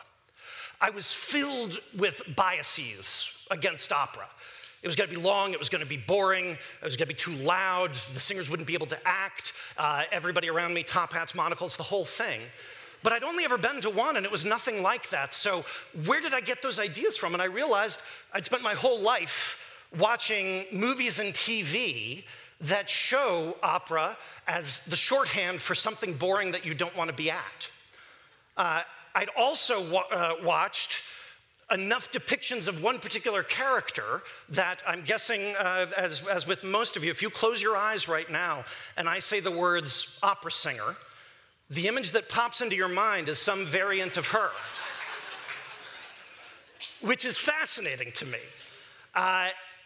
[0.81, 4.27] I was filled with biases against opera.
[4.83, 7.09] It was going to be long, it was going to be boring, it was going
[7.09, 10.85] to be too loud, the singers wouldn't be able to act, uh, everybody around me,
[10.85, 12.41] top hats, monocles, the whole thing.
[13.03, 15.35] But I'd only ever been to one and it was nothing like that.
[15.35, 15.65] So,
[16.07, 17.33] where did I get those ideas from?
[17.33, 18.01] And I realized
[18.33, 22.25] I'd spent my whole life watching movies and TV
[22.61, 24.17] that show opera
[24.47, 27.71] as the shorthand for something boring that you don't want to be at.
[28.57, 28.83] Uh,
[29.15, 31.03] I'd also wa- uh, watched
[31.71, 37.05] enough depictions of one particular character that I'm guessing, uh, as, as with most of
[37.05, 38.65] you, if you close your eyes right now
[38.97, 40.97] and I say the words opera singer,
[41.71, 44.49] the image that pops into your mind is some variant of her,
[47.07, 48.39] which is fascinating to me.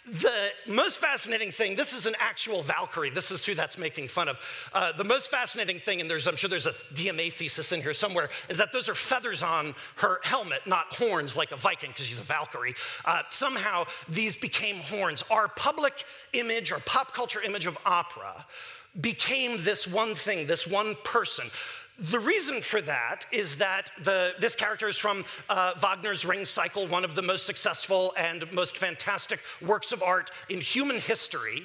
[0.04, 3.10] The most fascinating thing, this is an actual Valkyrie.
[3.10, 4.40] This is who that's making fun of.
[4.72, 7.94] Uh, the most fascinating thing, and there's, I'm sure there's a DMA thesis in here
[7.94, 12.06] somewhere, is that those are feathers on her helmet, not horns like a Viking, because
[12.06, 12.74] she's a Valkyrie.
[13.04, 15.22] Uh, somehow these became horns.
[15.30, 18.44] Our public image, our pop culture image of opera,
[19.00, 21.46] became this one thing, this one person.
[22.10, 26.88] The reason for that is that the, this character is from uh, Wagner's Ring Cycle,
[26.88, 31.62] one of the most successful and most fantastic works of art in human history.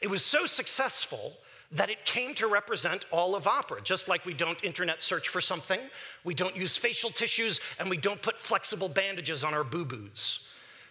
[0.00, 1.32] It was so successful
[1.72, 3.80] that it came to represent all of opera.
[3.82, 5.80] Just like we don't internet search for something,
[6.22, 10.48] we don't use facial tissues, and we don't put flexible bandages on our boo boos.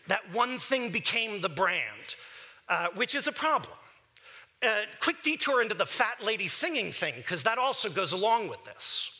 [0.07, 2.15] That one thing became the brand,
[2.67, 3.77] uh, which is a problem.
[4.63, 8.63] A quick detour into the fat lady singing thing, because that also goes along with
[8.63, 9.11] this.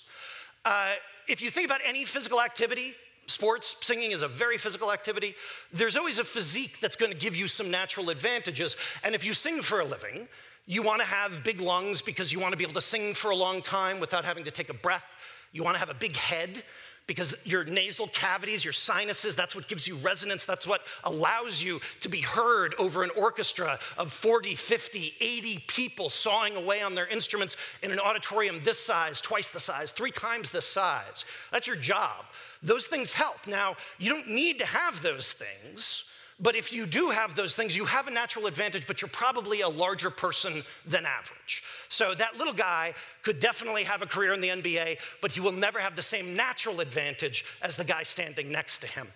[0.63, 0.93] Uh,
[1.27, 2.93] if you think about any physical activity,
[3.25, 5.34] sports, singing is a very physical activity,
[5.73, 8.77] there's always a physique that's going to give you some natural advantages.
[9.04, 10.27] And if you sing for a living,
[10.67, 13.32] you want to have big lungs because you want to be able to sing for
[13.32, 15.15] a long time without having to take a breath.
[15.54, 16.63] You want to have a big head
[17.12, 20.45] because your nasal cavities, your sinuses, that's what gives you resonance.
[20.45, 26.10] That's what allows you to be heard over an orchestra of 40, 50, 80 people
[26.10, 30.52] sawing away on their instruments in an auditorium this size, twice the size, three times
[30.52, 31.26] this size.
[31.52, 32.24] That's your job.
[32.63, 33.45] Those things help.
[33.45, 36.11] Now, you don't need to have those things.
[36.41, 39.62] But if you do have those things, you have a natural advantage, but you're probably
[39.62, 41.63] a larger person than average.
[41.88, 45.51] So that little guy could definitely have a career in the NBA, but he will
[45.51, 49.08] never have the same natural advantage as the guy standing next to him.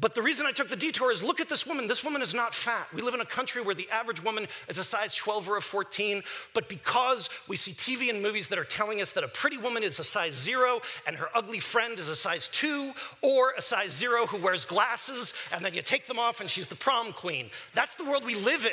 [0.00, 1.86] But the reason I took the detour is look at this woman.
[1.86, 2.88] This woman is not fat.
[2.92, 5.62] We live in a country where the average woman is a size 12 or a
[5.62, 9.56] 14, but because we see TV and movies that are telling us that a pretty
[9.56, 13.60] woman is a size zero and her ugly friend is a size two, or a
[13.60, 17.12] size zero who wears glasses and then you take them off and she's the prom
[17.12, 17.48] queen.
[17.74, 18.72] That's the world we live in.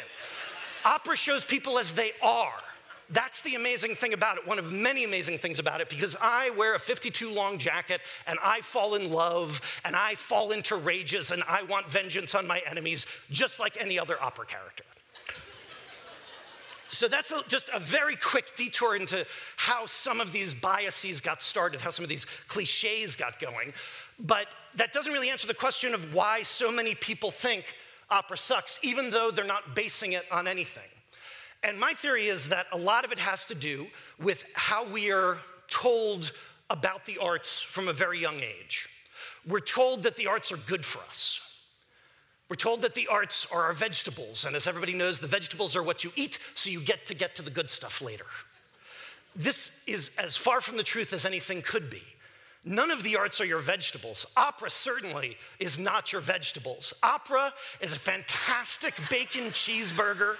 [0.83, 2.53] Opera shows people as they are.
[3.11, 6.51] That's the amazing thing about it, one of many amazing things about it, because I
[6.51, 11.31] wear a 52 long jacket and I fall in love and I fall into rages
[11.31, 14.85] and I want vengeance on my enemies, just like any other opera character.
[16.87, 19.25] So that's a, just a very quick detour into
[19.57, 23.73] how some of these biases got started, how some of these cliches got going.
[24.19, 27.75] But that doesn't really answer the question of why so many people think
[28.09, 30.90] opera sucks, even though they're not basing it on anything.
[31.63, 33.87] And my theory is that a lot of it has to do
[34.19, 35.37] with how we are
[35.69, 36.31] told
[36.69, 38.89] about the arts from a very young age.
[39.47, 41.41] We're told that the arts are good for us.
[42.49, 45.83] We're told that the arts are our vegetables, and as everybody knows, the vegetables are
[45.83, 48.25] what you eat, so you get to get to the good stuff later.
[49.35, 52.01] This is as far from the truth as anything could be.
[52.65, 54.25] None of the arts are your vegetables.
[54.35, 56.93] Opera certainly is not your vegetables.
[57.01, 60.35] Opera is a fantastic bacon cheeseburger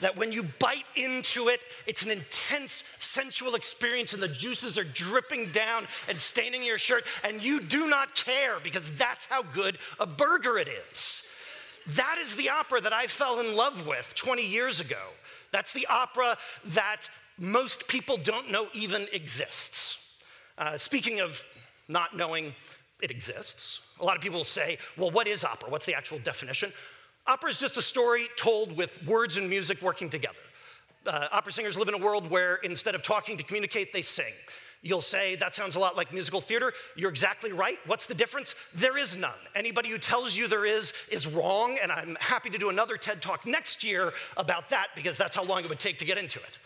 [0.00, 4.84] that when you bite into it, it's an intense sensual experience and the juices are
[4.84, 9.78] dripping down and staining your shirt, and you do not care because that's how good
[9.98, 11.24] a burger it is.
[11.88, 15.02] That is the opera that I fell in love with 20 years ago.
[15.52, 17.08] That's the opera that
[17.38, 20.16] most people don't know even exists.
[20.58, 21.44] Uh, speaking of
[21.88, 22.54] not knowing
[23.00, 25.70] it exists, a lot of people say, well, what is opera?
[25.70, 26.72] What's the actual definition?
[27.28, 30.38] Opera is just a story told with words and music working together.
[31.06, 34.32] Uh, opera singers live in a world where instead of talking to communicate, they sing.
[34.80, 36.72] You'll say, that sounds a lot like musical theater.
[36.96, 37.78] You're exactly right.
[37.84, 38.54] What's the difference?
[38.74, 39.30] There is none.
[39.54, 43.20] Anybody who tells you there is is wrong, and I'm happy to do another TED
[43.20, 46.38] talk next year about that because that's how long it would take to get into
[46.38, 46.58] it.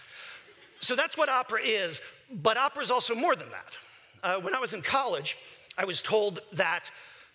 [0.80, 3.78] So that's what opera is, but opera is also more than that.
[4.22, 5.36] Uh, when I was in college,
[5.76, 6.88] I was told that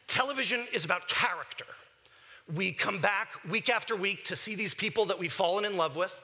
[0.08, 1.66] television is about character.
[2.56, 5.98] We come back week after week to see these people that we've fallen in love
[5.98, 6.24] with.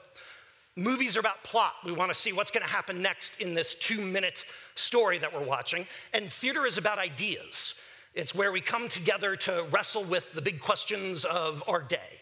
[0.74, 1.74] Movies are about plot.
[1.84, 5.34] We want to see what's going to happen next in this two minute story that
[5.34, 5.86] we're watching.
[6.14, 7.74] And theater is about ideas.
[8.14, 12.18] It's where we come together to wrestle with the big questions of our day.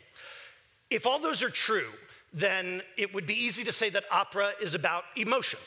[0.91, 1.89] If all those are true,
[2.33, 5.61] then it would be easy to say that opera is about emotion.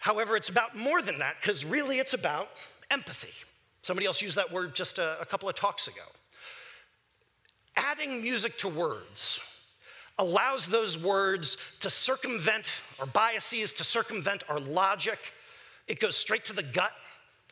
[0.00, 2.50] However, it's about more than that, because really it's about
[2.90, 3.32] empathy.
[3.80, 6.02] Somebody else used that word just a, a couple of talks ago
[7.76, 9.40] adding music to words,
[10.18, 15.18] allows those words to circumvent our biases, to circumvent our logic.
[15.86, 16.92] It goes straight to the gut,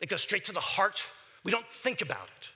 [0.01, 1.11] it goes straight to the heart.
[1.43, 2.49] We don't think about it.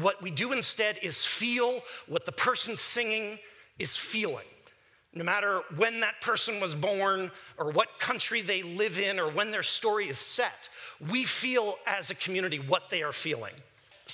[0.00, 3.38] What we do instead is feel what the person singing
[3.78, 4.44] is feeling.
[5.14, 9.52] No matter when that person was born, or what country they live in, or when
[9.52, 10.68] their story is set,
[11.08, 13.52] we feel as a community what they are feeling.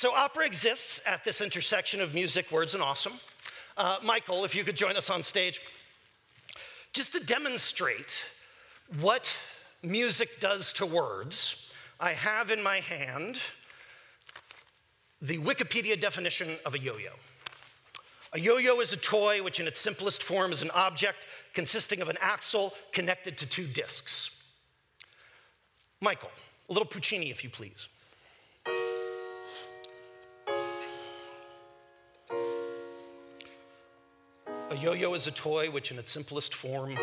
[0.00, 3.12] So, opera exists at this intersection of music, words, and awesome.
[3.76, 5.60] Uh, Michael, if you could join us on stage,
[6.94, 8.24] just to demonstrate
[9.02, 9.38] what
[9.82, 13.42] music does to words, I have in my hand
[15.20, 17.10] the Wikipedia definition of a yo yo.
[18.32, 22.00] A yo yo is a toy which, in its simplest form, is an object consisting
[22.00, 24.48] of an axle connected to two discs.
[26.00, 26.30] Michael,
[26.70, 27.90] a little Puccini, if you please.
[34.70, 36.96] A yo yo is a toy which, in its simplest form,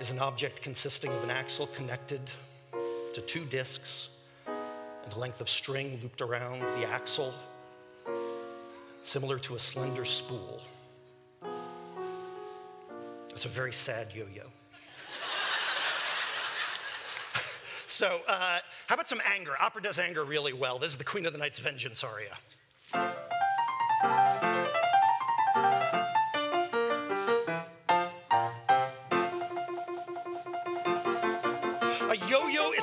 [0.00, 2.20] is an object consisting of an axle connected
[3.14, 4.08] to two discs
[4.46, 7.32] and a length of string looped around the axle,
[9.04, 10.60] similar to a slender spool.
[13.28, 14.42] It's a very sad yo yo.
[17.86, 18.58] so, uh,
[18.88, 19.52] how about some anger?
[19.60, 20.80] Opera does anger really well.
[20.80, 22.34] This is the Queen of the Night's Vengeance aria.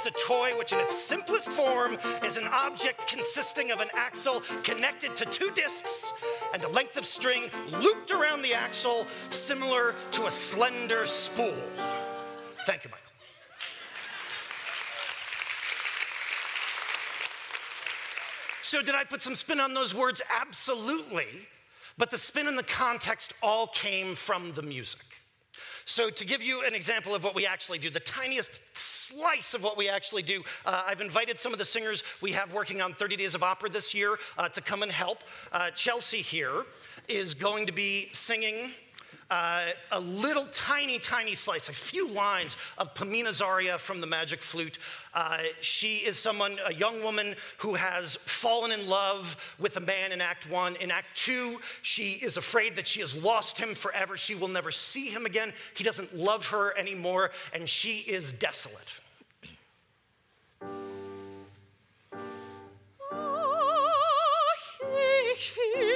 [0.06, 5.16] A toy which, in its simplest form, is an object consisting of an axle connected
[5.16, 7.50] to two discs and a length of string
[7.82, 11.54] looped around the axle, similar to a slender spool.
[12.66, 13.06] Thank you, Michael.
[18.62, 20.22] So, did I put some spin on those words?
[20.42, 21.48] Absolutely.
[21.98, 25.05] But the spin and the context all came from the music.
[25.88, 29.64] So, to give you an example of what we actually do, the tiniest slice of
[29.64, 32.94] what we actually do, uh, I've invited some of the singers we have working on
[32.94, 35.20] 30 Days of Opera this year uh, to come and help.
[35.52, 36.66] Uh, Chelsea here
[37.08, 38.72] is going to be singing
[39.30, 44.42] uh, a little tiny, tiny slice, a few lines of Pamina's aria from the Magic
[44.42, 44.78] Flute.
[45.14, 50.12] Uh, she is someone, a young woman who has fallen in love with a man
[50.12, 50.76] in Act One.
[50.76, 54.18] In Act Two, she is afraid that she has lost him forever.
[54.18, 55.54] She will never see him again.
[55.76, 59.00] He doesn't love her anymore, and she is desolate.
[65.76, 65.95] goes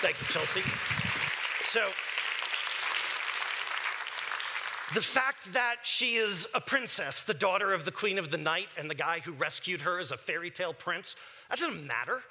[0.00, 0.62] Thank you, Chelsea.
[1.62, 1.80] So,
[4.94, 8.68] the fact that she is a princess, the daughter of the queen of the night,
[8.78, 11.16] and the guy who rescued her is a fairy tale prince,
[11.50, 12.22] that doesn't matter.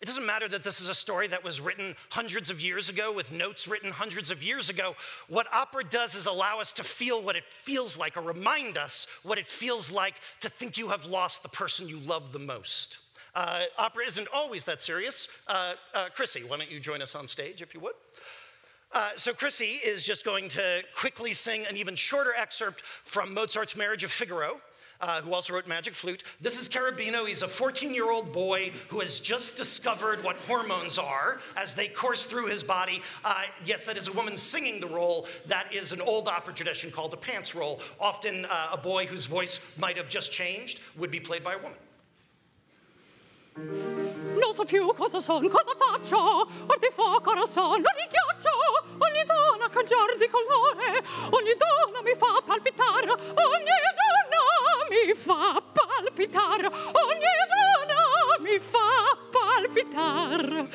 [0.00, 3.12] It doesn't matter that this is a story that was written hundreds of years ago
[3.12, 4.94] with notes written hundreds of years ago.
[5.28, 9.08] What opera does is allow us to feel what it feels like or remind us
[9.24, 12.98] what it feels like to think you have lost the person you love the most.
[13.36, 15.28] Uh, opera isn't always that serious.
[15.46, 17.92] Uh, uh, Chrissy, why don't you join us on stage if you would?
[18.92, 23.76] Uh, so, Chrissy is just going to quickly sing an even shorter excerpt from Mozart's
[23.76, 24.60] Marriage of Figaro.
[24.98, 26.22] Uh, who also wrote Magic Flute.
[26.40, 27.28] This is Cherubino.
[27.28, 31.86] He's a 14 year old boy who has just discovered what hormones are as they
[31.86, 33.02] course through his body.
[33.22, 35.28] Uh, yes, that is a woman singing the role.
[35.48, 37.82] That is an old opera tradition called a pants role.
[38.00, 41.58] Often, uh, a boy whose voice might have just changed would be played by a
[41.58, 41.76] woman.
[43.56, 46.18] Non so più cosa son, cosa faccio.
[46.18, 48.50] Or di fuoco ora son, li ghiaccio.
[48.98, 51.02] Ogni donna cangiar di colore.
[51.30, 60.68] Ogni donna mi fa palpitar Ogni donna mi fa palpitar Ogni donna mi fa palpitar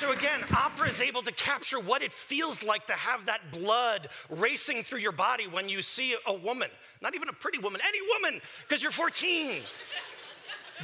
[0.00, 4.08] So again, opera is able to capture what it feels like to have that blood
[4.30, 6.70] racing through your body when you see a woman,
[7.02, 9.60] not even a pretty woman, any woman, because you're 14.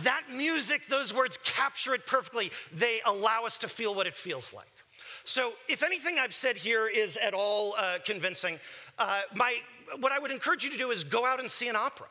[0.03, 2.51] that music, those words capture it perfectly.
[2.75, 4.69] They allow us to feel what it feels like.
[5.25, 8.59] So, if anything I've said here is at all uh, convincing,
[8.99, 9.57] uh, my,
[9.99, 12.09] what I would encourage you to do is go out and see an opera.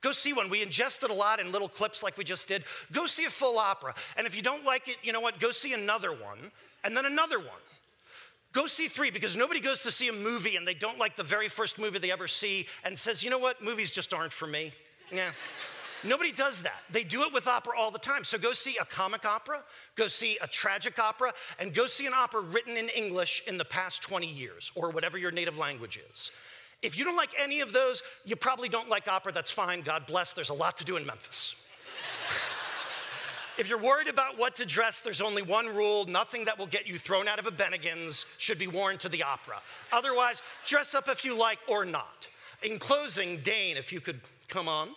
[0.00, 0.48] Go see one.
[0.48, 2.64] We ingested a lot in little clips like we just did.
[2.92, 3.94] Go see a full opera.
[4.16, 5.40] And if you don't like it, you know what?
[5.40, 6.52] Go see another one
[6.84, 7.48] and then another one.
[8.52, 11.22] Go see three because nobody goes to see a movie and they don't like the
[11.22, 13.62] very first movie they ever see and says, you know what?
[13.62, 14.72] Movies just aren't for me.
[15.12, 15.30] Yeah.
[16.04, 16.82] Nobody does that.
[16.90, 18.22] They do it with opera all the time.
[18.22, 19.64] So go see a comic opera,
[19.96, 23.64] go see a tragic opera, and go see an opera written in English in the
[23.64, 26.30] past 20 years or whatever your native language is.
[26.82, 29.32] If you don't like any of those, you probably don't like opera.
[29.32, 29.80] That's fine.
[29.80, 30.32] God bless.
[30.32, 31.56] There's a lot to do in Memphis.
[33.58, 36.86] if you're worried about what to dress, there's only one rule nothing that will get
[36.86, 39.60] you thrown out of a Bennigan's should be worn to the opera.
[39.92, 42.28] Otherwise, dress up if you like or not.
[42.62, 44.90] In closing, Dane, if you could come on.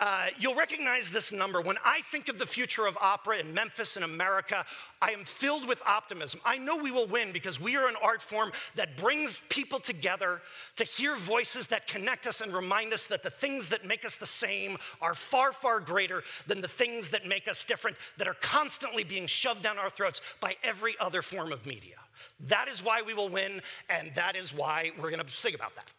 [0.00, 1.60] Uh, you'll recognize this number.
[1.60, 4.64] When I think of the future of opera in Memphis and America,
[5.02, 6.40] I am filled with optimism.
[6.42, 10.40] I know we will win because we are an art form that brings people together
[10.76, 14.16] to hear voices that connect us and remind us that the things that make us
[14.16, 18.36] the same are far, far greater than the things that make us different, that are
[18.40, 21.96] constantly being shoved down our throats by every other form of media.
[22.40, 25.74] That is why we will win, and that is why we're going to sing about
[25.74, 25.92] that.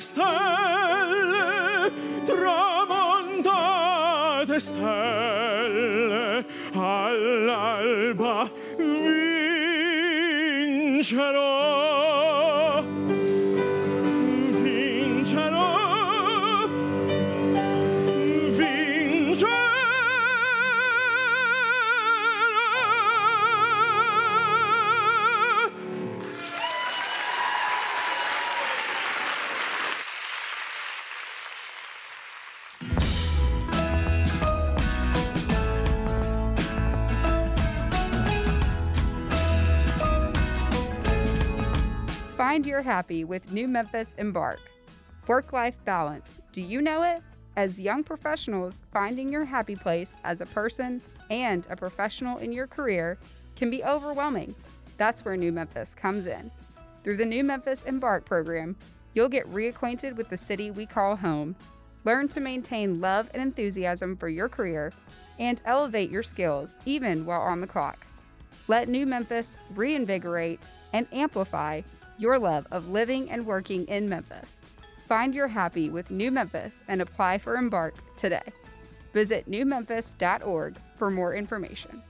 [0.00, 1.92] stelle
[2.24, 3.40] tramontate
[4.58, 6.44] stelle
[6.74, 8.50] all'alba
[11.06, 11.59] vincerò.
[42.40, 44.60] Find your happy with New Memphis Embark.
[45.26, 46.38] Work life balance.
[46.52, 47.20] Do you know it?
[47.56, 52.66] As young professionals, finding your happy place as a person and a professional in your
[52.66, 53.18] career
[53.56, 54.54] can be overwhelming.
[54.96, 56.50] That's where New Memphis comes in.
[57.04, 58.74] Through the New Memphis Embark program,
[59.12, 61.54] you'll get reacquainted with the city we call home,
[62.06, 64.94] learn to maintain love and enthusiasm for your career,
[65.38, 68.06] and elevate your skills even while on the clock.
[68.66, 71.82] Let New Memphis reinvigorate and amplify
[72.20, 74.52] your love of living and working in Memphis.
[75.08, 78.42] Find your happy with New Memphis and apply for Embark today.
[79.12, 82.02] Visit newmemphis.org for more information.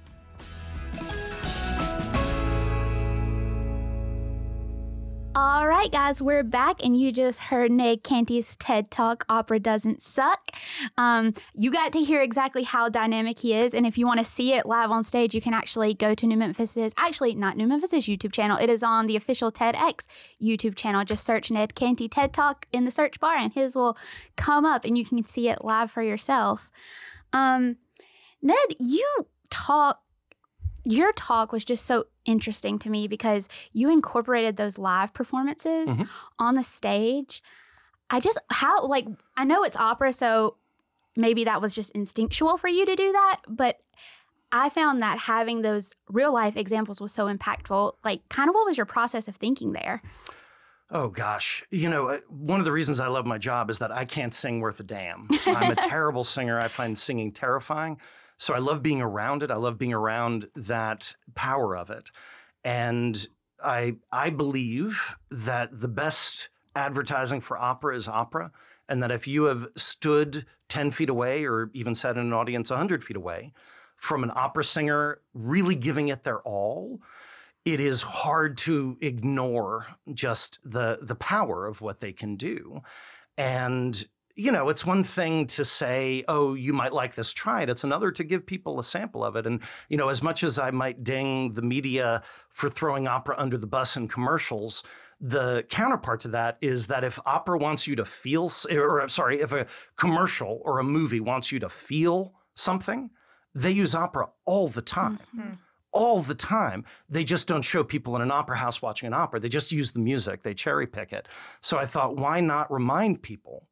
[5.43, 10.03] All right, guys, we're back, and you just heard Ned Canty's TED Talk, Opera Doesn't
[10.03, 10.51] Suck.
[10.99, 14.24] Um, you got to hear exactly how dynamic he is, and if you want to
[14.24, 17.66] see it live on stage, you can actually go to New Memphis's, actually, not New
[17.66, 18.59] Memphis's YouTube channel.
[18.59, 20.07] It is on the official TEDx
[20.43, 21.07] YouTube channel.
[21.07, 23.97] Just search Ned Canty TED Talk in the search bar, and his will
[24.36, 26.70] come up, and you can see it live for yourself.
[27.32, 27.78] Um,
[28.43, 29.09] Ned, you
[29.49, 30.03] talk
[30.84, 36.08] your talk was just so interesting to me because you incorporated those live performances Mhm.
[36.38, 37.42] on the stage.
[38.08, 39.06] I just how like
[39.36, 40.56] I know it's opera, so
[41.16, 43.80] maybe that was just instinctual for you to do that, but
[44.52, 47.92] I found that having those real life examples was so impactful.
[48.04, 50.02] Like, kind of what was your process of thinking there?
[50.90, 53.92] Oh gosh, you know, uh, one of the reasons I love my job is that
[53.92, 55.28] I can't sing worth a damn.
[55.46, 56.58] I'm a terrible singer.
[56.58, 58.00] I find singing terrifying.
[58.41, 59.51] So I love being around it.
[59.51, 62.11] I love being around that power of it.
[62.64, 63.26] And
[63.62, 68.51] I I believe that the best advertising for opera is opera,
[68.88, 72.70] and that if you have stood 10 feet away or even sat in an audience
[72.70, 73.53] 100 feet away
[73.97, 77.03] from an opera singer really giving it their all,
[77.66, 82.80] it is hard to ignore just the the power of what they can do.
[83.36, 84.03] And
[84.41, 87.84] you know, it's one thing to say, "Oh, you might like this, try it." It's
[87.84, 89.47] another to give people a sample of it.
[89.47, 93.59] And you know, as much as I might ding the media for throwing opera under
[93.59, 94.82] the bus in commercials,
[95.20, 99.53] the counterpart to that is that if opera wants you to feel, or sorry, if
[99.53, 99.66] a
[99.97, 103.11] commercial or a movie wants you to feel something,
[103.55, 105.55] they use opera all the time mm-hmm.
[105.93, 106.84] all the time.
[107.11, 109.41] They just don't show people in an opera house watching an opera.
[109.41, 111.28] They just use the music, they cherry pick it.
[111.61, 113.66] So I thought, why not remind people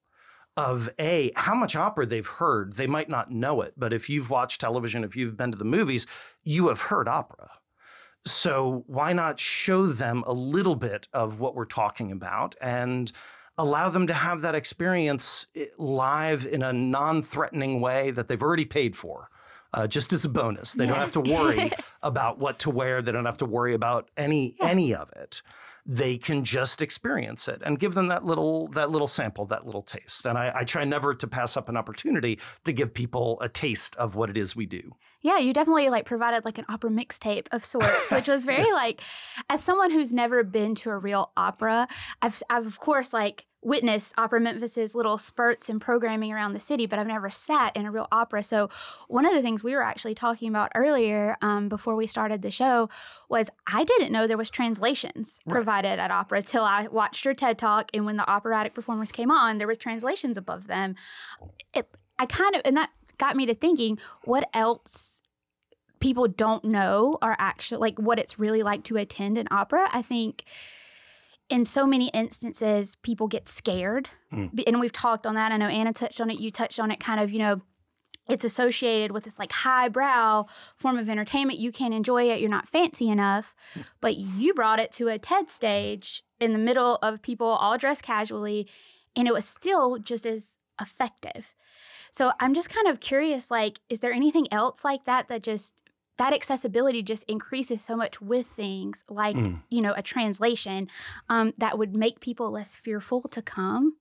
[0.59, 2.75] of A, how much opera they've heard?
[2.75, 5.65] They might not know it, but if you've watched television, if you've been to the
[5.65, 6.05] movies,
[6.43, 7.49] you have heard opera.
[8.27, 13.13] So why not show them a little bit of what we're talking about and
[13.57, 18.43] allow them to have that experience eh, live in a non threatening way that they've
[18.43, 19.31] already paid for?
[19.75, 20.73] uh, just as a bonus.
[20.73, 21.71] They don't have to worry
[22.03, 23.03] about what to wear.
[23.03, 25.43] They don't have to worry about any any of it.
[25.91, 29.81] They can just experience it and give them that little that little sample, that little
[29.81, 30.27] taste.
[30.27, 33.97] And I, I try never to pass up an opportunity to give people a taste
[33.97, 34.93] of what it is we do.
[35.23, 38.75] Yeah, you definitely like provided like an opera mixtape of sorts, which was very Yes.
[38.77, 39.01] like
[39.49, 41.89] as someone who's never been to a real opera,
[42.21, 46.87] I've I've of course like witnessed Opera Memphis's little spurts and programming around the city,
[46.87, 48.43] but I've never sat in a real opera.
[48.45, 48.71] So
[49.09, 52.51] one of the things we were actually talking about earlier um, before we started the
[52.53, 52.89] show
[53.29, 55.55] was I didn't know there was translations Right.
[55.55, 59.31] provided at opera till I watched your TED talk, and when the operatic performers came
[59.31, 60.95] on, there were translations above them.
[61.75, 61.89] It
[62.19, 65.21] I kind of and that got me to thinking what else
[66.01, 69.89] people don't know are actually like what it's really like to attend an opera.
[69.93, 70.45] I think
[71.49, 74.11] in so many instances people get scared.
[74.33, 74.63] Mm.
[74.67, 75.53] And we've talked on that.
[75.53, 77.63] I know Anna touched on it, you touched on it kind of, you know,
[78.29, 80.45] it's associated with this like highbrow
[80.77, 81.59] form of entertainment.
[81.59, 82.41] You can't enjoy it.
[82.41, 83.55] You're not fancy enough.
[84.01, 88.03] But you brought it to a TED stage in the middle of people all dressed
[88.03, 88.69] casually,
[89.17, 91.55] and it was still just as effective.
[92.11, 95.83] So I'm just kind of curious like, is there anything else like that that just
[96.19, 99.63] that accessibility just increases so much with things like Mm.
[99.71, 100.89] you know a translation
[101.29, 103.97] um, that would make people less fearful to come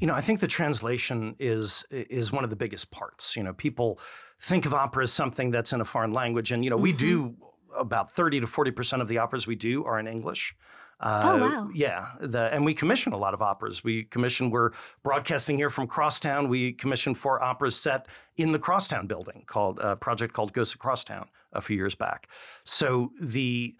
[0.00, 3.36] You know, I think the translation is is one of the biggest parts.
[3.36, 3.98] You know, people
[4.40, 6.98] think of opera as something that's in a foreign language, and you know, we Mhm.
[7.08, 7.36] do
[7.76, 10.54] about thirty to forty percent of the operas we do are in English.
[11.00, 11.70] Uh, Oh, wow.
[11.72, 13.84] Yeah, the, and we commission a lot of operas.
[13.84, 14.50] We commission.
[14.50, 14.70] We're
[15.02, 16.48] broadcasting here from Crosstown.
[16.48, 20.80] We commissioned four operas set in the Crosstown building, called a project called Ghosts of
[20.80, 22.28] Crosstown, a few years back.
[22.64, 23.76] So the,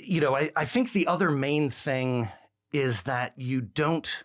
[0.00, 2.28] you know, I, I think the other main thing
[2.72, 4.24] is that you don't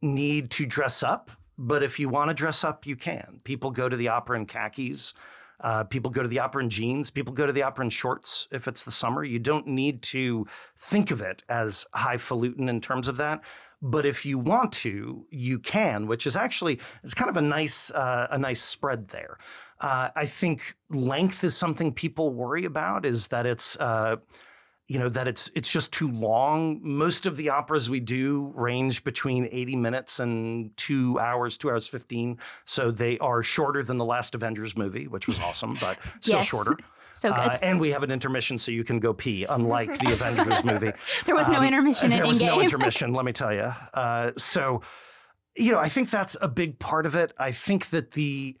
[0.00, 3.40] need to dress up, but if you want to dress up, you can.
[3.42, 5.12] People go to the opera in khakis.
[5.60, 7.10] Uh, people go to the opera in jeans.
[7.10, 9.24] People go to the opera in shorts if it's the summer.
[9.24, 10.46] You don't need to
[10.76, 13.42] think of it as highfalutin in terms of that.
[13.80, 17.90] But if you want to, you can, which is actually it's kind of a nice
[17.90, 19.38] uh, a nice spread there.
[19.80, 23.06] Uh, I think length is something people worry about.
[23.06, 24.16] Is that it's uh,
[24.88, 26.80] you know that it's it's just too long.
[26.82, 31.86] Most of the operas we do range between 80 minutes and 2 hours, 2 hours
[31.86, 32.38] 15.
[32.64, 36.46] So they are shorter than the last Avengers movie, which was awesome, but still Yes.
[36.46, 36.76] shorter.
[37.12, 40.10] so good Uh, and we have an intermission so you can go pee, unlike the
[40.12, 40.92] Avengers movie.
[41.26, 43.70] there was no Um, intermission in there was no intermission, let me tell you.
[43.92, 44.80] Uh, so,
[45.56, 47.34] you know, I think that's a big part of it.
[47.38, 48.56] I think that the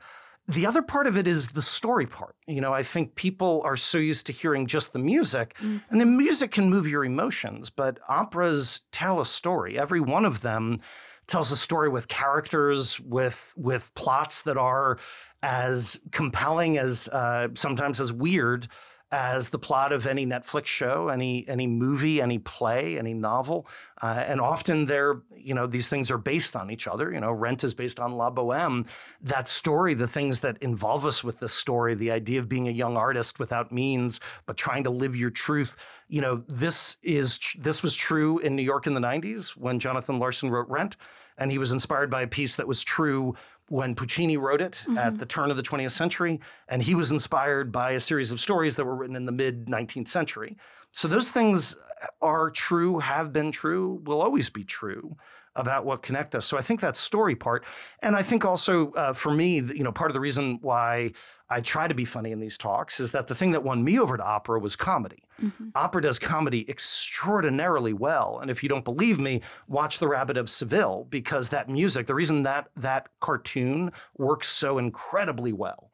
[0.48, 2.34] the other part of it is the story part.
[2.46, 5.82] You know, I think people are so used to hearing just the music, Mm.
[5.90, 9.78] and the music can move your emotions, but operas tell a story.
[9.78, 10.80] Every one of them
[11.26, 14.98] tells a story with characters, with with plots that are
[15.42, 18.66] as compelling as uh, sometimes as weird
[19.10, 23.66] as the plot of any Netflix show, any any movie, any play, any novel,
[24.02, 27.10] uh, and often they're you know these things are based on each other.
[27.10, 28.86] You know, Rent is based on La Boheme.
[29.22, 32.72] That story, the things that involve us with this story, the idea of being a
[32.72, 35.76] young artist without means but trying to live your truth.
[36.08, 40.18] You know, this is this was true in New York in the '90s when Jonathan
[40.18, 40.96] Larson wrote Rent,
[41.38, 43.34] and he was inspired by a piece that was true
[43.68, 47.70] when Puccini wrote it at the turn of the 20th century, and he was inspired
[47.70, 50.56] by a series of stories that were written in the mid 19th century.
[50.92, 51.76] So those things
[52.22, 55.16] are true, have been true, will always be true
[55.54, 56.46] about what connect us.
[56.46, 57.64] So I think that story part,
[58.00, 61.12] and I think also uh, for me, you know, part of the reason why
[61.50, 63.98] I try to be funny in these talks is that the thing that won me
[63.98, 65.22] over to opera was comedy.
[65.40, 65.70] Mhm.
[65.74, 68.38] Opera does comedy extraordinarily well.
[68.40, 72.14] And if you don't believe me, watch The Rabbit of Seville because that music, the
[72.14, 75.90] reason that that cartoon works so incredibly well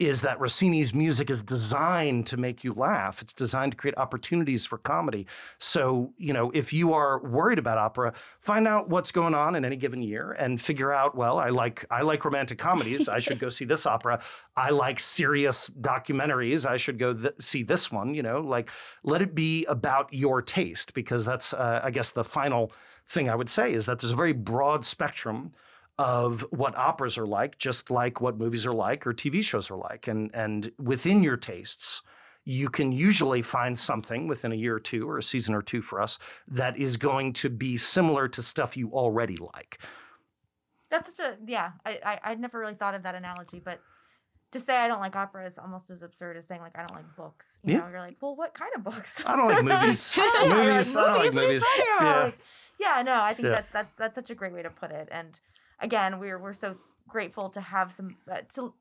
[0.00, 3.22] is that Rossini's music is designed to make you laugh.
[3.22, 5.26] It's designed to create opportunities for comedy.
[5.58, 9.64] So, you know, if you are worried about opera, find out what's going on in
[9.64, 13.08] any given year and figure out, well, I like I like romantic comedies.
[13.08, 14.20] I should go see this opera.
[14.56, 16.66] I like serious documentaries.
[16.66, 18.70] I should go th- see this one, you know, like
[19.04, 22.72] let it be about your taste because that's uh, I guess the final
[23.06, 25.52] thing I would say is that there's a very broad spectrum
[25.98, 29.76] of what operas are like, just like what movies are like or TV shows are
[29.76, 30.08] like.
[30.08, 32.02] And and within your tastes,
[32.44, 35.80] you can usually find something within a year or two or a season or two
[35.82, 36.18] for us
[36.48, 39.78] that is going to be similar to stuff you already like.
[40.90, 41.72] That's such a yeah.
[41.86, 43.80] I, I I'd never really thought of that analogy, but
[44.52, 46.94] to say I don't like opera is almost as absurd as saying like I don't
[46.94, 47.58] like books.
[47.64, 47.78] You Yeah.
[47.80, 49.22] know, you're like, well, what kind of books?
[49.26, 50.14] I don't like movies.
[50.16, 51.64] Yeah, you're movies, I don't like movies.
[51.78, 52.22] Yeah.
[52.24, 52.38] Like,
[52.80, 53.52] yeah, no, I think Yeah.
[53.52, 55.08] that that's that's such a great way to put it.
[55.10, 55.38] And
[55.84, 56.76] again, we're we're so
[57.08, 58.74] grateful to have some uh, to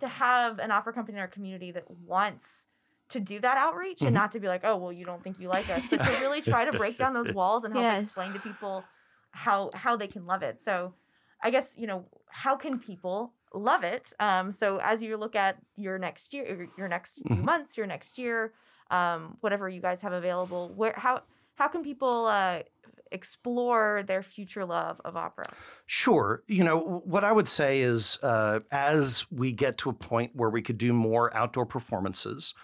[0.00, 2.66] to have an opera company in our community that wants
[3.08, 4.14] to do that outreach and Mhm.
[4.14, 6.40] not to be like, oh, well, you don't think you like us, but to really
[6.40, 8.04] try to break down those walls and help Yes.
[8.04, 8.88] explain to people
[9.32, 10.60] how how they can love it.
[10.60, 10.94] So,
[11.42, 14.12] I guess you know how can people love it?
[14.20, 17.44] Um, so as you look at your next year, your- your next few Mhm.
[17.44, 18.54] months, your next year,
[18.90, 21.22] um, whatever you guys have available, where how
[21.56, 22.62] how can people uh,
[23.12, 25.44] explore their future love of opera?
[25.86, 26.42] Sure.
[26.46, 30.50] You know, what I would say is uh, as we get to a point where
[30.50, 32.54] we could do more outdoor performances,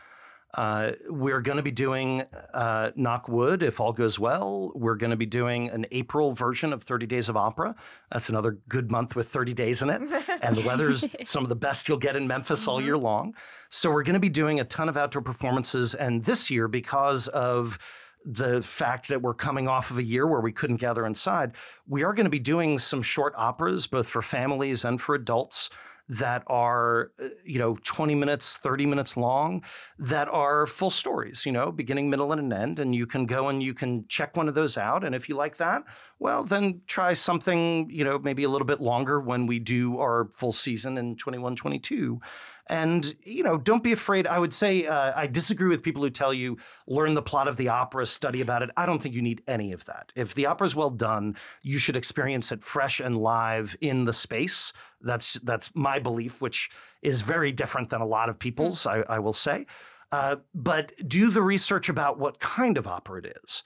[0.55, 2.23] uh, we're going to be doing
[2.55, 4.73] uh, Knock Wood if all goes well.
[4.75, 7.75] We're going to be doing an April version of 30 Days of Opera.
[8.11, 10.01] That's another good month with 30 days in it.
[10.41, 12.85] and the weather's some of the best you'll get in Memphis all Mhm.
[12.85, 13.35] year long.
[13.69, 15.95] So we're going to be doing a ton of outdoor performances.
[15.95, 17.79] And this year, because of
[18.27, 21.53] the fact that we're coming off of a year where we couldn't gather inside,
[21.87, 25.71] we are going to be doing some short operas, both for families and for adults.
[26.09, 29.65] That are, uh, you know, 20 minutes, 30 minutes long,
[29.99, 32.79] that are full stories, you know, beginning, middle, and an end.
[32.79, 35.03] And you can go and you can check one of those out.
[35.03, 35.83] And if you like that,
[36.21, 40.29] well, then try something, you know, maybe a little bit longer when we do our
[40.37, 42.21] full season in 21 22.
[42.69, 44.27] And, you know, don't be afraid.
[44.27, 46.59] I would say uh, I disagree with people who tell you
[46.89, 48.71] learn the plot of the opera, study about it.
[48.77, 50.11] I don't think you need any of that.
[50.17, 54.13] If the opera is well done, you should experience it fresh and live in the
[54.13, 54.73] space.
[55.01, 56.69] That's that's my belief, which
[57.03, 59.67] is very different than a lot of people's, I, I will say.
[60.11, 63.63] Uh, but do the research about what kind of opera it is,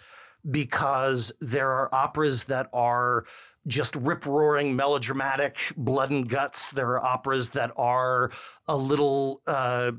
[0.51, 3.25] because there are operas that are
[3.67, 6.71] just rip roaring, melodramatic, blood and guts.
[6.73, 8.31] There are operas that are
[8.67, 9.93] a little, uh,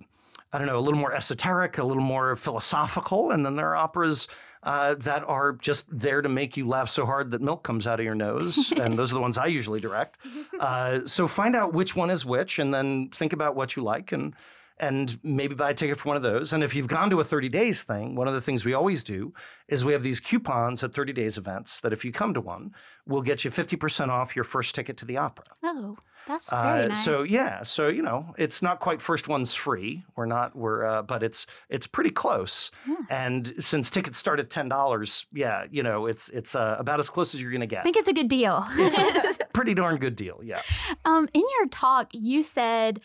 [0.52, 3.32] I don't know, a little more esoteric, a little more philosophical.
[3.32, 4.28] And then there are operas
[4.64, 8.00] uh, that are just there to make you laugh so hard that milk comes out
[8.00, 8.72] of your nose.
[8.78, 10.18] and those are the ones I usually direct.
[10.60, 14.12] Uh, so find out which one is which and then think about what you like
[14.12, 14.36] and
[14.82, 16.52] and maybe buy a ticket for one of those.
[16.52, 19.04] And if you've gone to a 30 days thing, one of the things we always
[19.04, 19.34] do
[19.70, 22.74] is we have these coupons at 30 days events that if you come to one,
[23.06, 25.46] we'll get you 50% off your first ticket to the opera.
[25.64, 27.04] Oh, that's very Uh, nice.
[27.04, 30.04] So yeah, so you know, it's not quite first one's free.
[30.16, 32.70] We're not we're uh, but it's it's pretty close.
[32.88, 32.96] Yeah.
[33.10, 37.10] And since tickets start at ten dollars, yeah, you know, it's it's uh, about as
[37.10, 37.80] close as you're gonna get.
[37.80, 38.64] I think it's a good deal.
[38.74, 38.98] It's
[39.40, 40.42] a pretty darn good deal.
[40.44, 40.62] Yeah.
[41.06, 43.02] um, in your talk, you said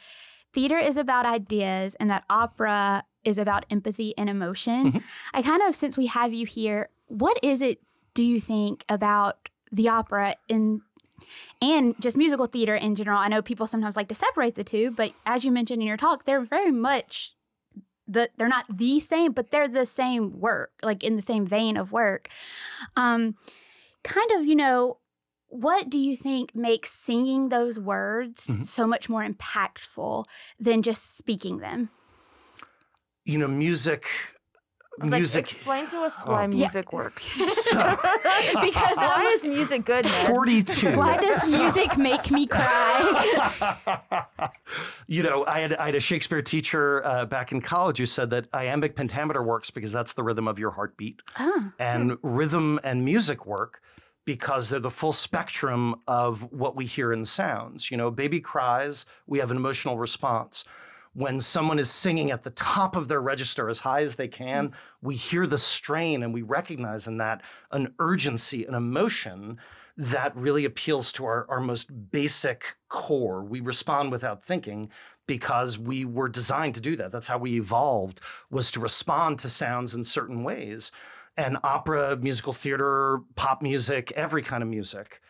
[0.57, 4.93] theater is about ideas and that opera is about empathy and emotion.
[4.93, 5.03] Mhm.
[5.35, 7.81] I kind of, since we have you here, what is it
[8.15, 10.81] do you think about the opera in
[11.61, 13.19] and just musical theater in general?
[13.19, 15.97] I know people sometimes like to separate the two, but as you mentioned in your
[15.99, 17.35] talk, they're very much
[18.09, 21.77] the they're not the same, but they're the same work, like in the same vein
[21.77, 22.29] of work.
[22.97, 23.35] Um,
[24.05, 24.99] kind of, you know,
[25.61, 28.65] what do you think makes singing those words Mhm.
[28.65, 30.25] so much more impactful
[30.61, 31.91] than just speaking them?
[33.25, 34.07] You know, music
[34.99, 36.33] I was like, music explain to us Oh.
[36.33, 36.47] why Yeah.
[36.49, 37.25] music works.
[37.51, 37.79] So-
[38.63, 40.27] Because why is music good, Ned?
[40.27, 40.97] 42.
[40.97, 44.25] Why does music make me cry?
[45.07, 48.31] you know, I had I had a Shakespeare teacher uh, back in college who said
[48.31, 53.05] that iambic pentameter works because that's the rhythm of your heartbeat, oh, and rhythm and
[53.05, 53.83] music work
[54.27, 57.91] because they're the full spectrum of what we hear in sounds.
[57.91, 60.65] You know, baby cries, we have an emotional response.
[61.15, 64.69] When someone is singing at the top of their register as high as they can,
[64.69, 64.73] mm.
[65.01, 69.59] we hear the strain and we recognize in that an urgency, an emotion
[69.97, 73.43] that really appeals to our, our most basic core.
[73.43, 74.91] We respond without thinking
[75.27, 77.11] because we were designed to do that.
[77.11, 78.21] That's how we evolved
[78.51, 80.93] was to respond to sounds in certain ways.
[81.37, 85.21] And opera, musical theater, pop music, every kind of music,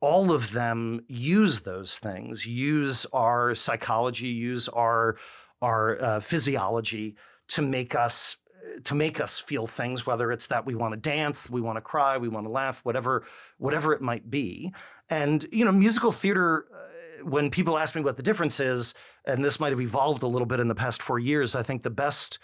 [0.00, 5.16] all of them use those things, use our psychology, use our
[5.62, 7.16] our uh, physiology
[7.48, 8.38] to make us
[8.84, 11.80] to make us feel things whether it's that we want to dance we want to
[11.80, 13.24] cry we want to laugh whatever
[13.58, 14.72] whatever it might be.
[15.08, 18.94] And you know musical theater uh, when people ask me what the difference is
[19.26, 21.82] and this might have evolved a little bit in the past 4 years i think
[21.82, 22.38] the best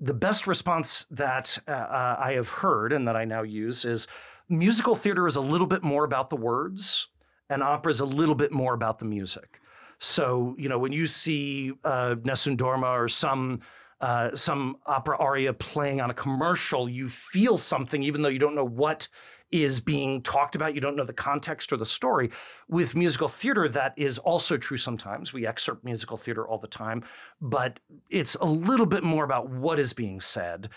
[0.00, 4.06] the best response that uh, uh, i have heard and that i now use is
[4.48, 7.08] musical theater is a little bit more about the words
[7.50, 9.60] and opera is a little bit more about the music.
[9.98, 13.60] So you know when you see uh, Nessun Dorma or some
[14.00, 18.54] uh, some opera aria playing on a commercial, you feel something, even though you don't
[18.54, 19.08] know what
[19.54, 20.74] is being talked about.
[20.74, 22.30] You don't know the context or the story.
[22.68, 25.32] With musical theater, that is also true sometimes.
[25.32, 27.04] We excerpt musical theater all the time,
[27.40, 27.78] but
[28.10, 30.70] it's a little bit more about what is being said.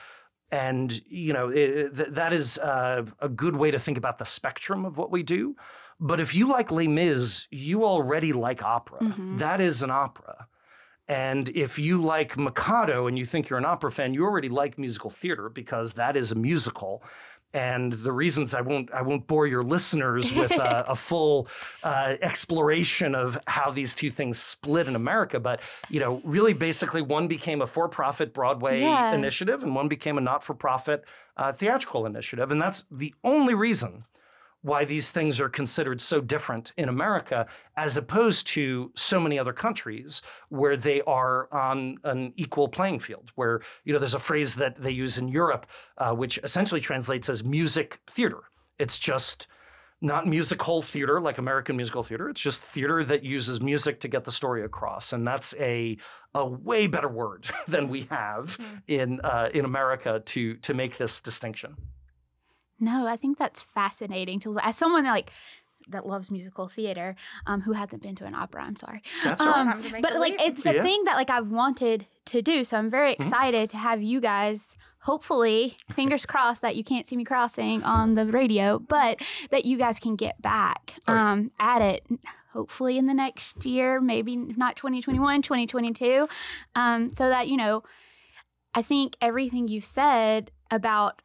[0.52, 4.26] And, you know, it, th- that is uh, a good way to think about the
[4.26, 5.56] spectrum of what we do.
[6.00, 9.00] But if you like Les Mis, you already like opera.
[9.00, 9.40] Mhm.
[9.40, 10.48] That is an opera.
[11.10, 14.78] And if you like Mikado and you think you're an opera fan, you already like
[14.78, 17.02] musical theater because that is a musical.
[17.54, 21.48] And the reasons I won't I won't bore your listeners with a, a full
[21.82, 27.02] uh, exploration of how these two things split in America, but you know, really, basically,
[27.02, 29.14] one became a for-profit Broadway Yeah.
[29.16, 31.06] initiative, and one became a not-for-profit
[31.38, 34.04] uh, theatrical initiative, and that's the only reason
[34.62, 37.48] why these things are considered so different in America
[37.78, 43.32] as opposed to so many other countries where they are on an equal playing field.
[43.36, 47.30] Where, you know, there's a phrase that they use in Europe, uh, which essentially translates
[47.30, 48.44] as music theater.
[48.80, 49.48] It's just
[50.02, 52.30] not musical theater like American musical theater.
[52.30, 55.98] It's just theater that uses music to get the story across, and that's a
[56.36, 61.22] a way better word than we have in uh, in America to to make this
[61.22, 61.76] distinction.
[62.80, 65.32] No, I think that's fascinating to as someone that, like
[65.90, 67.16] that loves musical theater,
[67.46, 68.62] um, who hasn't been to an opera.
[68.64, 70.42] I'm sorry, That's um, Time to make but like leap.
[70.42, 70.84] it's a Yeah.
[70.84, 72.64] thing that like I've wanted to do.
[72.66, 73.22] So I'm very Mm-hmm.
[73.24, 74.76] excited to have you guys.
[75.04, 79.78] Hopefully, fingers crossed that you can't see me crossing on the radio, but that you
[79.78, 81.32] guys can get back yeah.
[81.32, 82.06] um, at it.
[82.52, 86.28] Hopefully in the next year, maybe not 2021, 2022,
[86.76, 87.84] um, so that you know.
[88.76, 91.22] I think everything you've said about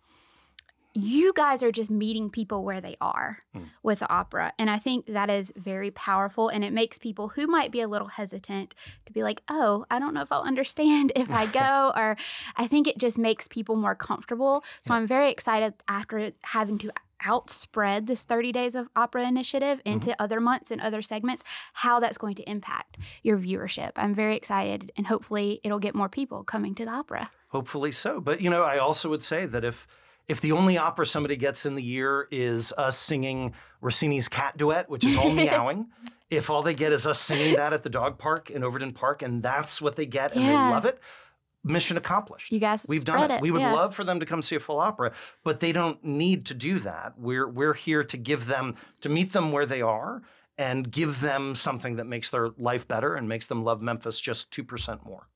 [0.95, 3.71] you guys are just meeting people where they are Mm.
[3.83, 4.53] with the opera.
[4.59, 6.49] And I think that is very powerful.
[6.49, 8.75] And it makes people who might be a little hesitant
[9.07, 11.93] to be like, oh, I don't know if I'll understand if I go.
[11.97, 12.17] or
[12.57, 14.65] I think it just makes people more comfortable.
[14.83, 16.93] So I'm very excited after having to
[17.25, 22.19] outspread this 30 days of opera initiative into other months and other segments how that's
[22.19, 26.75] going to impact your viewership i'm very excited and hopefully it'll get more people coming
[26.75, 28.19] to the opera Hopefully so.
[28.19, 29.87] But you know, I also would say that if
[30.29, 34.89] if the only opera somebody gets in the year is us singing Rossini's cat duet,
[34.89, 35.87] which is all meowing,
[36.31, 39.23] if all they get is us singing that at the dog park in Overton Park,
[39.23, 40.49] and that's what they get and Yeah.
[40.69, 40.99] they love it,
[41.65, 42.51] mission accomplished.
[42.53, 43.35] you guys We've done it.
[43.37, 43.73] it We would yeah.
[43.73, 45.13] love for them to come see a full opera,
[45.45, 47.15] but they don't need to do that.
[47.19, 50.23] We're we're here to give them to meet them where they are
[50.59, 54.51] and give them something that makes their life better and makes them love Memphis just
[54.51, 55.29] two percent more.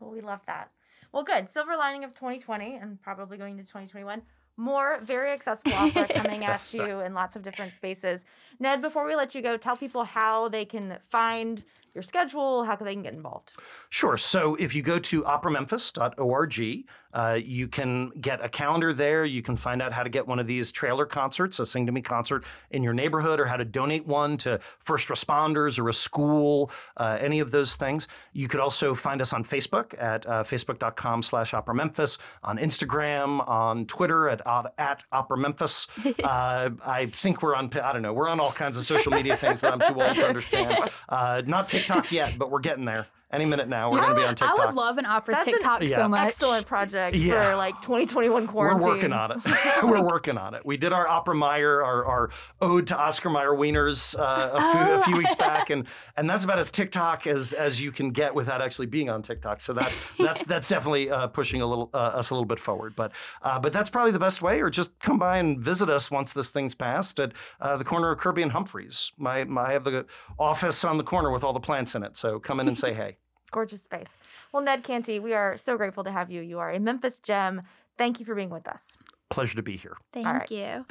[0.00, 0.70] Well, we love that.
[1.12, 1.48] Well, good.
[1.48, 4.22] Silver lining of 2020 and probably going to 2021.
[4.56, 8.24] More very accessible offer coming at you in lots of different spaces.
[8.58, 12.76] Ned, before we let you go, tell people how they can find your schedule, how
[12.76, 13.52] can they can get involved.
[13.90, 14.16] Sure.
[14.16, 16.84] So if you go to operamemphis.org,
[17.14, 19.24] uh, you can get a calendar there.
[19.24, 21.92] You can find out how to get one of these trailer concerts, a Sing to
[21.92, 25.92] Me concert in your neighborhood, or how to donate one to first responders or a
[25.92, 28.08] school, uh, any of those things.
[28.32, 33.46] You could also find us on Facebook at uh, facebook.com slash Opera Memphis, on Instagram,
[33.46, 34.40] on Twitter at,
[34.78, 35.86] at Opera Memphis.
[36.22, 39.36] Uh, I think we're on, I don't know, we're on all kinds of social media
[39.36, 40.90] things that I'm too old to understand.
[41.08, 43.06] Uh, not TikTok yet, but we're getting there.
[43.32, 44.58] Any minute now, we're going to be on TikTok.
[44.58, 45.96] I would love an opera That's an TikTok Yeah.
[45.96, 46.26] so much.
[46.26, 47.52] Excellent project Yeah.
[47.52, 48.86] for like 2021 quarantine.
[48.86, 49.38] We're working on it.
[49.82, 50.66] We're working on it.
[50.66, 52.30] We did our Opera Meyer, our, our
[52.60, 56.44] ode to Oscar Mayer Wieners uh, a, few, a few weeks back, and and that's
[56.44, 59.62] about as TikTok as as you can get without actually being on TikTok.
[59.62, 62.94] So that that's that's definitely uh, pushing a little uh, us a little bit forward.
[62.94, 66.10] But uh, but that's probably the best way, or just come by and visit us
[66.10, 69.12] once this thing's passed at uh, the corner of Kirby and Humphreys.
[69.16, 70.04] My, my I have the
[70.38, 72.16] office on the corner with all the plants in it.
[72.16, 73.16] So come in and say hey.
[73.52, 74.18] Gorgeous space.
[74.50, 76.40] Well, Ned Canty, we are so grateful to have you.
[76.40, 77.62] You are a Memphis gem.
[77.96, 78.96] Thank you for being with us.
[79.30, 79.96] Pleasure to be here.
[80.12, 80.50] Thank right.
[80.50, 80.84] you.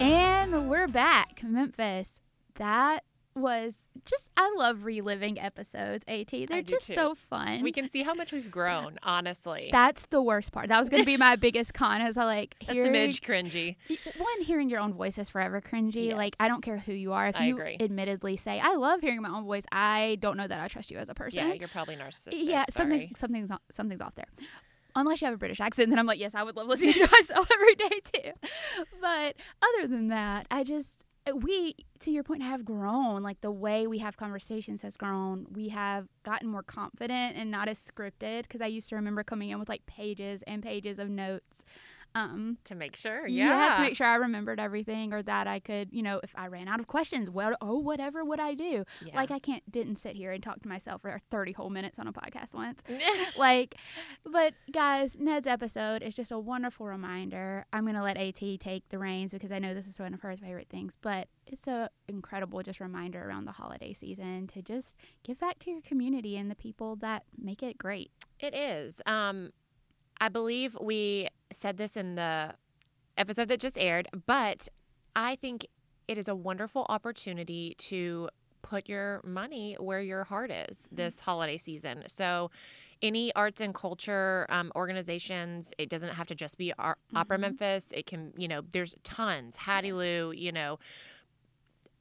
[0.00, 2.20] And we're back, Memphis.
[2.56, 3.04] That
[3.34, 3.74] was
[4.04, 6.04] just I love reliving episodes.
[6.06, 6.94] At they're just too.
[6.94, 7.62] so fun.
[7.62, 9.68] We can see how much we've grown, honestly.
[9.72, 10.68] That's the worst part.
[10.68, 12.00] That was going to be my biggest con.
[12.02, 13.76] Is I like a hearing, smidge cringy.
[14.18, 16.14] one hearing your own voice is forever cringy.
[16.14, 17.26] Like I don't care who you are.
[17.26, 17.76] If I you agree.
[17.80, 20.98] admittedly say I love hearing my own voice, I don't know that I trust you
[20.98, 21.48] as a person.
[21.48, 22.32] Yeah, you're probably narcissistic.
[22.46, 24.26] yeah, something's something's something's off there.
[24.96, 27.00] Unless you have a British accent, then I'm like, yes, I would love listening to
[27.12, 28.30] myself every day too.
[29.00, 33.22] But other than that, I just Uh, we to your point have grown.
[33.22, 35.46] Like the way we have conversations has grown.
[35.52, 38.42] We have gotten more confident and not as scripted.
[38.42, 41.64] Because I used to remember coming in with like pages and pages of notes.
[42.14, 43.26] Um, to make sure.
[43.26, 43.70] yeah.
[43.70, 43.76] Yeah.
[43.76, 46.68] to make sure I remembered everything, or that I could, you know, if I ran
[46.68, 48.84] out of questions, well, oh, whatever would I do?
[49.04, 49.16] Yeah.
[49.16, 52.06] Like I can't didn't sit here and talk to myself for 30 whole minutes on
[52.06, 52.80] a podcast once.
[53.38, 53.76] like,
[54.24, 57.66] but guys, Ned's episode is just a wonderful reminder.
[57.72, 60.36] I'm gonna let At take the reins because I know this is one of her
[60.36, 65.38] favorite things, but it's a incredible just reminder around the holiday season to just give
[65.38, 68.10] back to your community and the people that make it great.
[68.40, 69.00] It is.
[69.06, 69.50] Um,
[70.24, 72.54] I believe we said this in the
[73.18, 74.70] episode that just aired, but
[75.14, 75.66] I think
[76.08, 78.30] it is a wonderful opportunity to
[78.62, 82.04] put your money where your heart is this holiday season.
[82.06, 82.50] So,
[83.02, 87.92] any arts and culture um, organizations, it doesn't have to just be Ar- Opera Memphis.
[87.92, 89.56] It can, you know, there's tons.
[89.56, 90.78] Hattiloo, you know,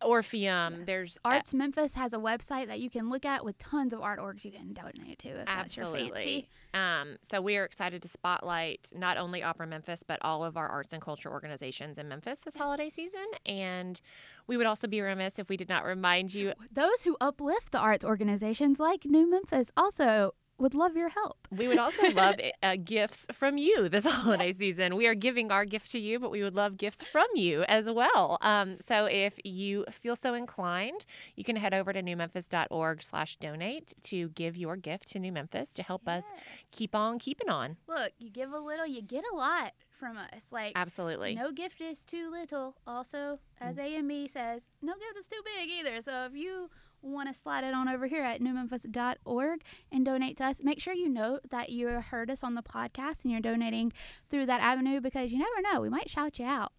[0.04, 0.86] Orpheum.
[0.86, 3.99] There's uh, Arts Memphis has a website that you can look at with tons of
[3.99, 6.04] artworks you can donate to if that's your fancy.
[6.06, 6.49] Absolutely.
[6.74, 10.68] Um, so we are excited to spotlight not only Opera Memphis, but all of our
[10.68, 13.26] arts and culture organizations in Memphis this holiday season.
[13.45, 13.99] And
[14.47, 16.54] we would also be remiss if we did not remind you.
[16.72, 20.34] Those who uplift the arts organizations like New Memphis also
[20.64, 21.45] would love your help.
[21.51, 24.95] We would also love uh, gifts from you this holiday season.
[24.95, 27.89] We are giving our gift to you, but we would love gifts from you as
[27.89, 28.38] well.
[28.41, 31.05] Um, so if you feel so inclined,
[31.36, 35.74] you can head over to newmemphis.org slash donate to give your gift to New Memphis
[35.74, 36.24] to help us
[36.72, 37.76] keep on keeping on.
[37.86, 40.43] Look, you give a little, you get a lot from us.
[40.49, 41.36] Like Absolutely.
[41.36, 42.78] no gift is too little.
[42.88, 46.01] Also, as AME says, no gift is too big either.
[46.01, 46.70] So if you
[47.04, 50.93] want to slide it on over here at newmemphis.org and donate to us, make sure
[50.93, 53.91] you note that you heard us on the podcast and you're donating
[54.30, 56.72] through that avenue because you never know, we might shout you out.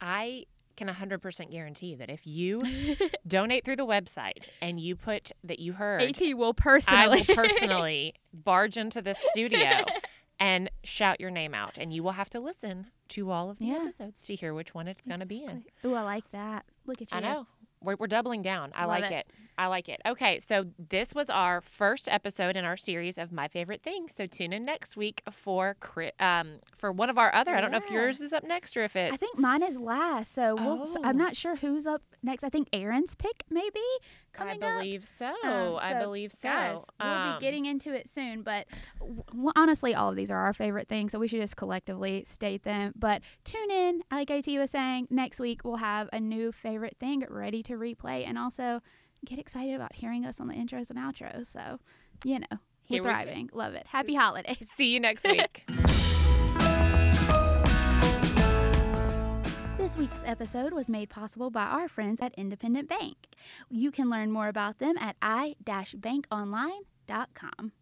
[0.00, 0.44] I
[0.76, 2.62] can 100% guarantee that if you
[3.26, 7.34] donate through the website and you put that you heard, AT will I personally will
[7.34, 9.84] personally barge into this studio
[10.40, 11.78] and shout your name out.
[11.78, 13.74] And you will have to listen to all of the Yeah.
[13.76, 15.64] episodes to hear which one it's going to be in.
[15.84, 16.64] Ooh, I like that.
[16.86, 17.18] Look at you.
[17.18, 17.46] I know.
[17.84, 18.72] We're, we're doubling down.
[18.74, 19.12] I Love like it.
[19.14, 19.30] it.
[19.56, 20.00] I like it.
[20.04, 24.12] Okay, so this was our first episode in our series of my favorite things.
[24.12, 25.76] So tune in next week for
[26.18, 27.54] um for one of our other.
[27.54, 29.12] I don't know if yours is up next or if it's.
[29.14, 31.24] I think mine is last, so we'll, s- I'm Oh.
[31.24, 32.42] not sure who's up next.
[32.42, 34.00] I think Aaron's pick maybe I
[34.38, 34.78] coming up.
[34.80, 35.32] believe so.
[35.44, 36.48] Um, I believe so.
[36.48, 38.66] Guys, we'll Um, be getting into it soon, but
[38.98, 42.64] w- honestly, all of these are our favorite things, so we should just collectively state
[42.64, 42.92] them.
[42.96, 47.24] But tune in, like AT was saying, next week we'll have a new favorite thing
[47.28, 48.80] ready to replay, and also
[49.24, 51.46] get excited about hearing us on the intros and outros.
[51.52, 51.78] So,
[52.24, 52.46] you know,
[52.84, 53.04] Here we're we go.
[53.04, 53.50] thriving.
[53.52, 53.86] Love it.
[53.88, 54.68] Happy holidays.
[54.70, 55.64] See you next week.
[59.76, 63.16] This week's episode was made possible by our friends at Independent Bank.
[63.68, 67.72] You can learn more about them at i-bankonline.com.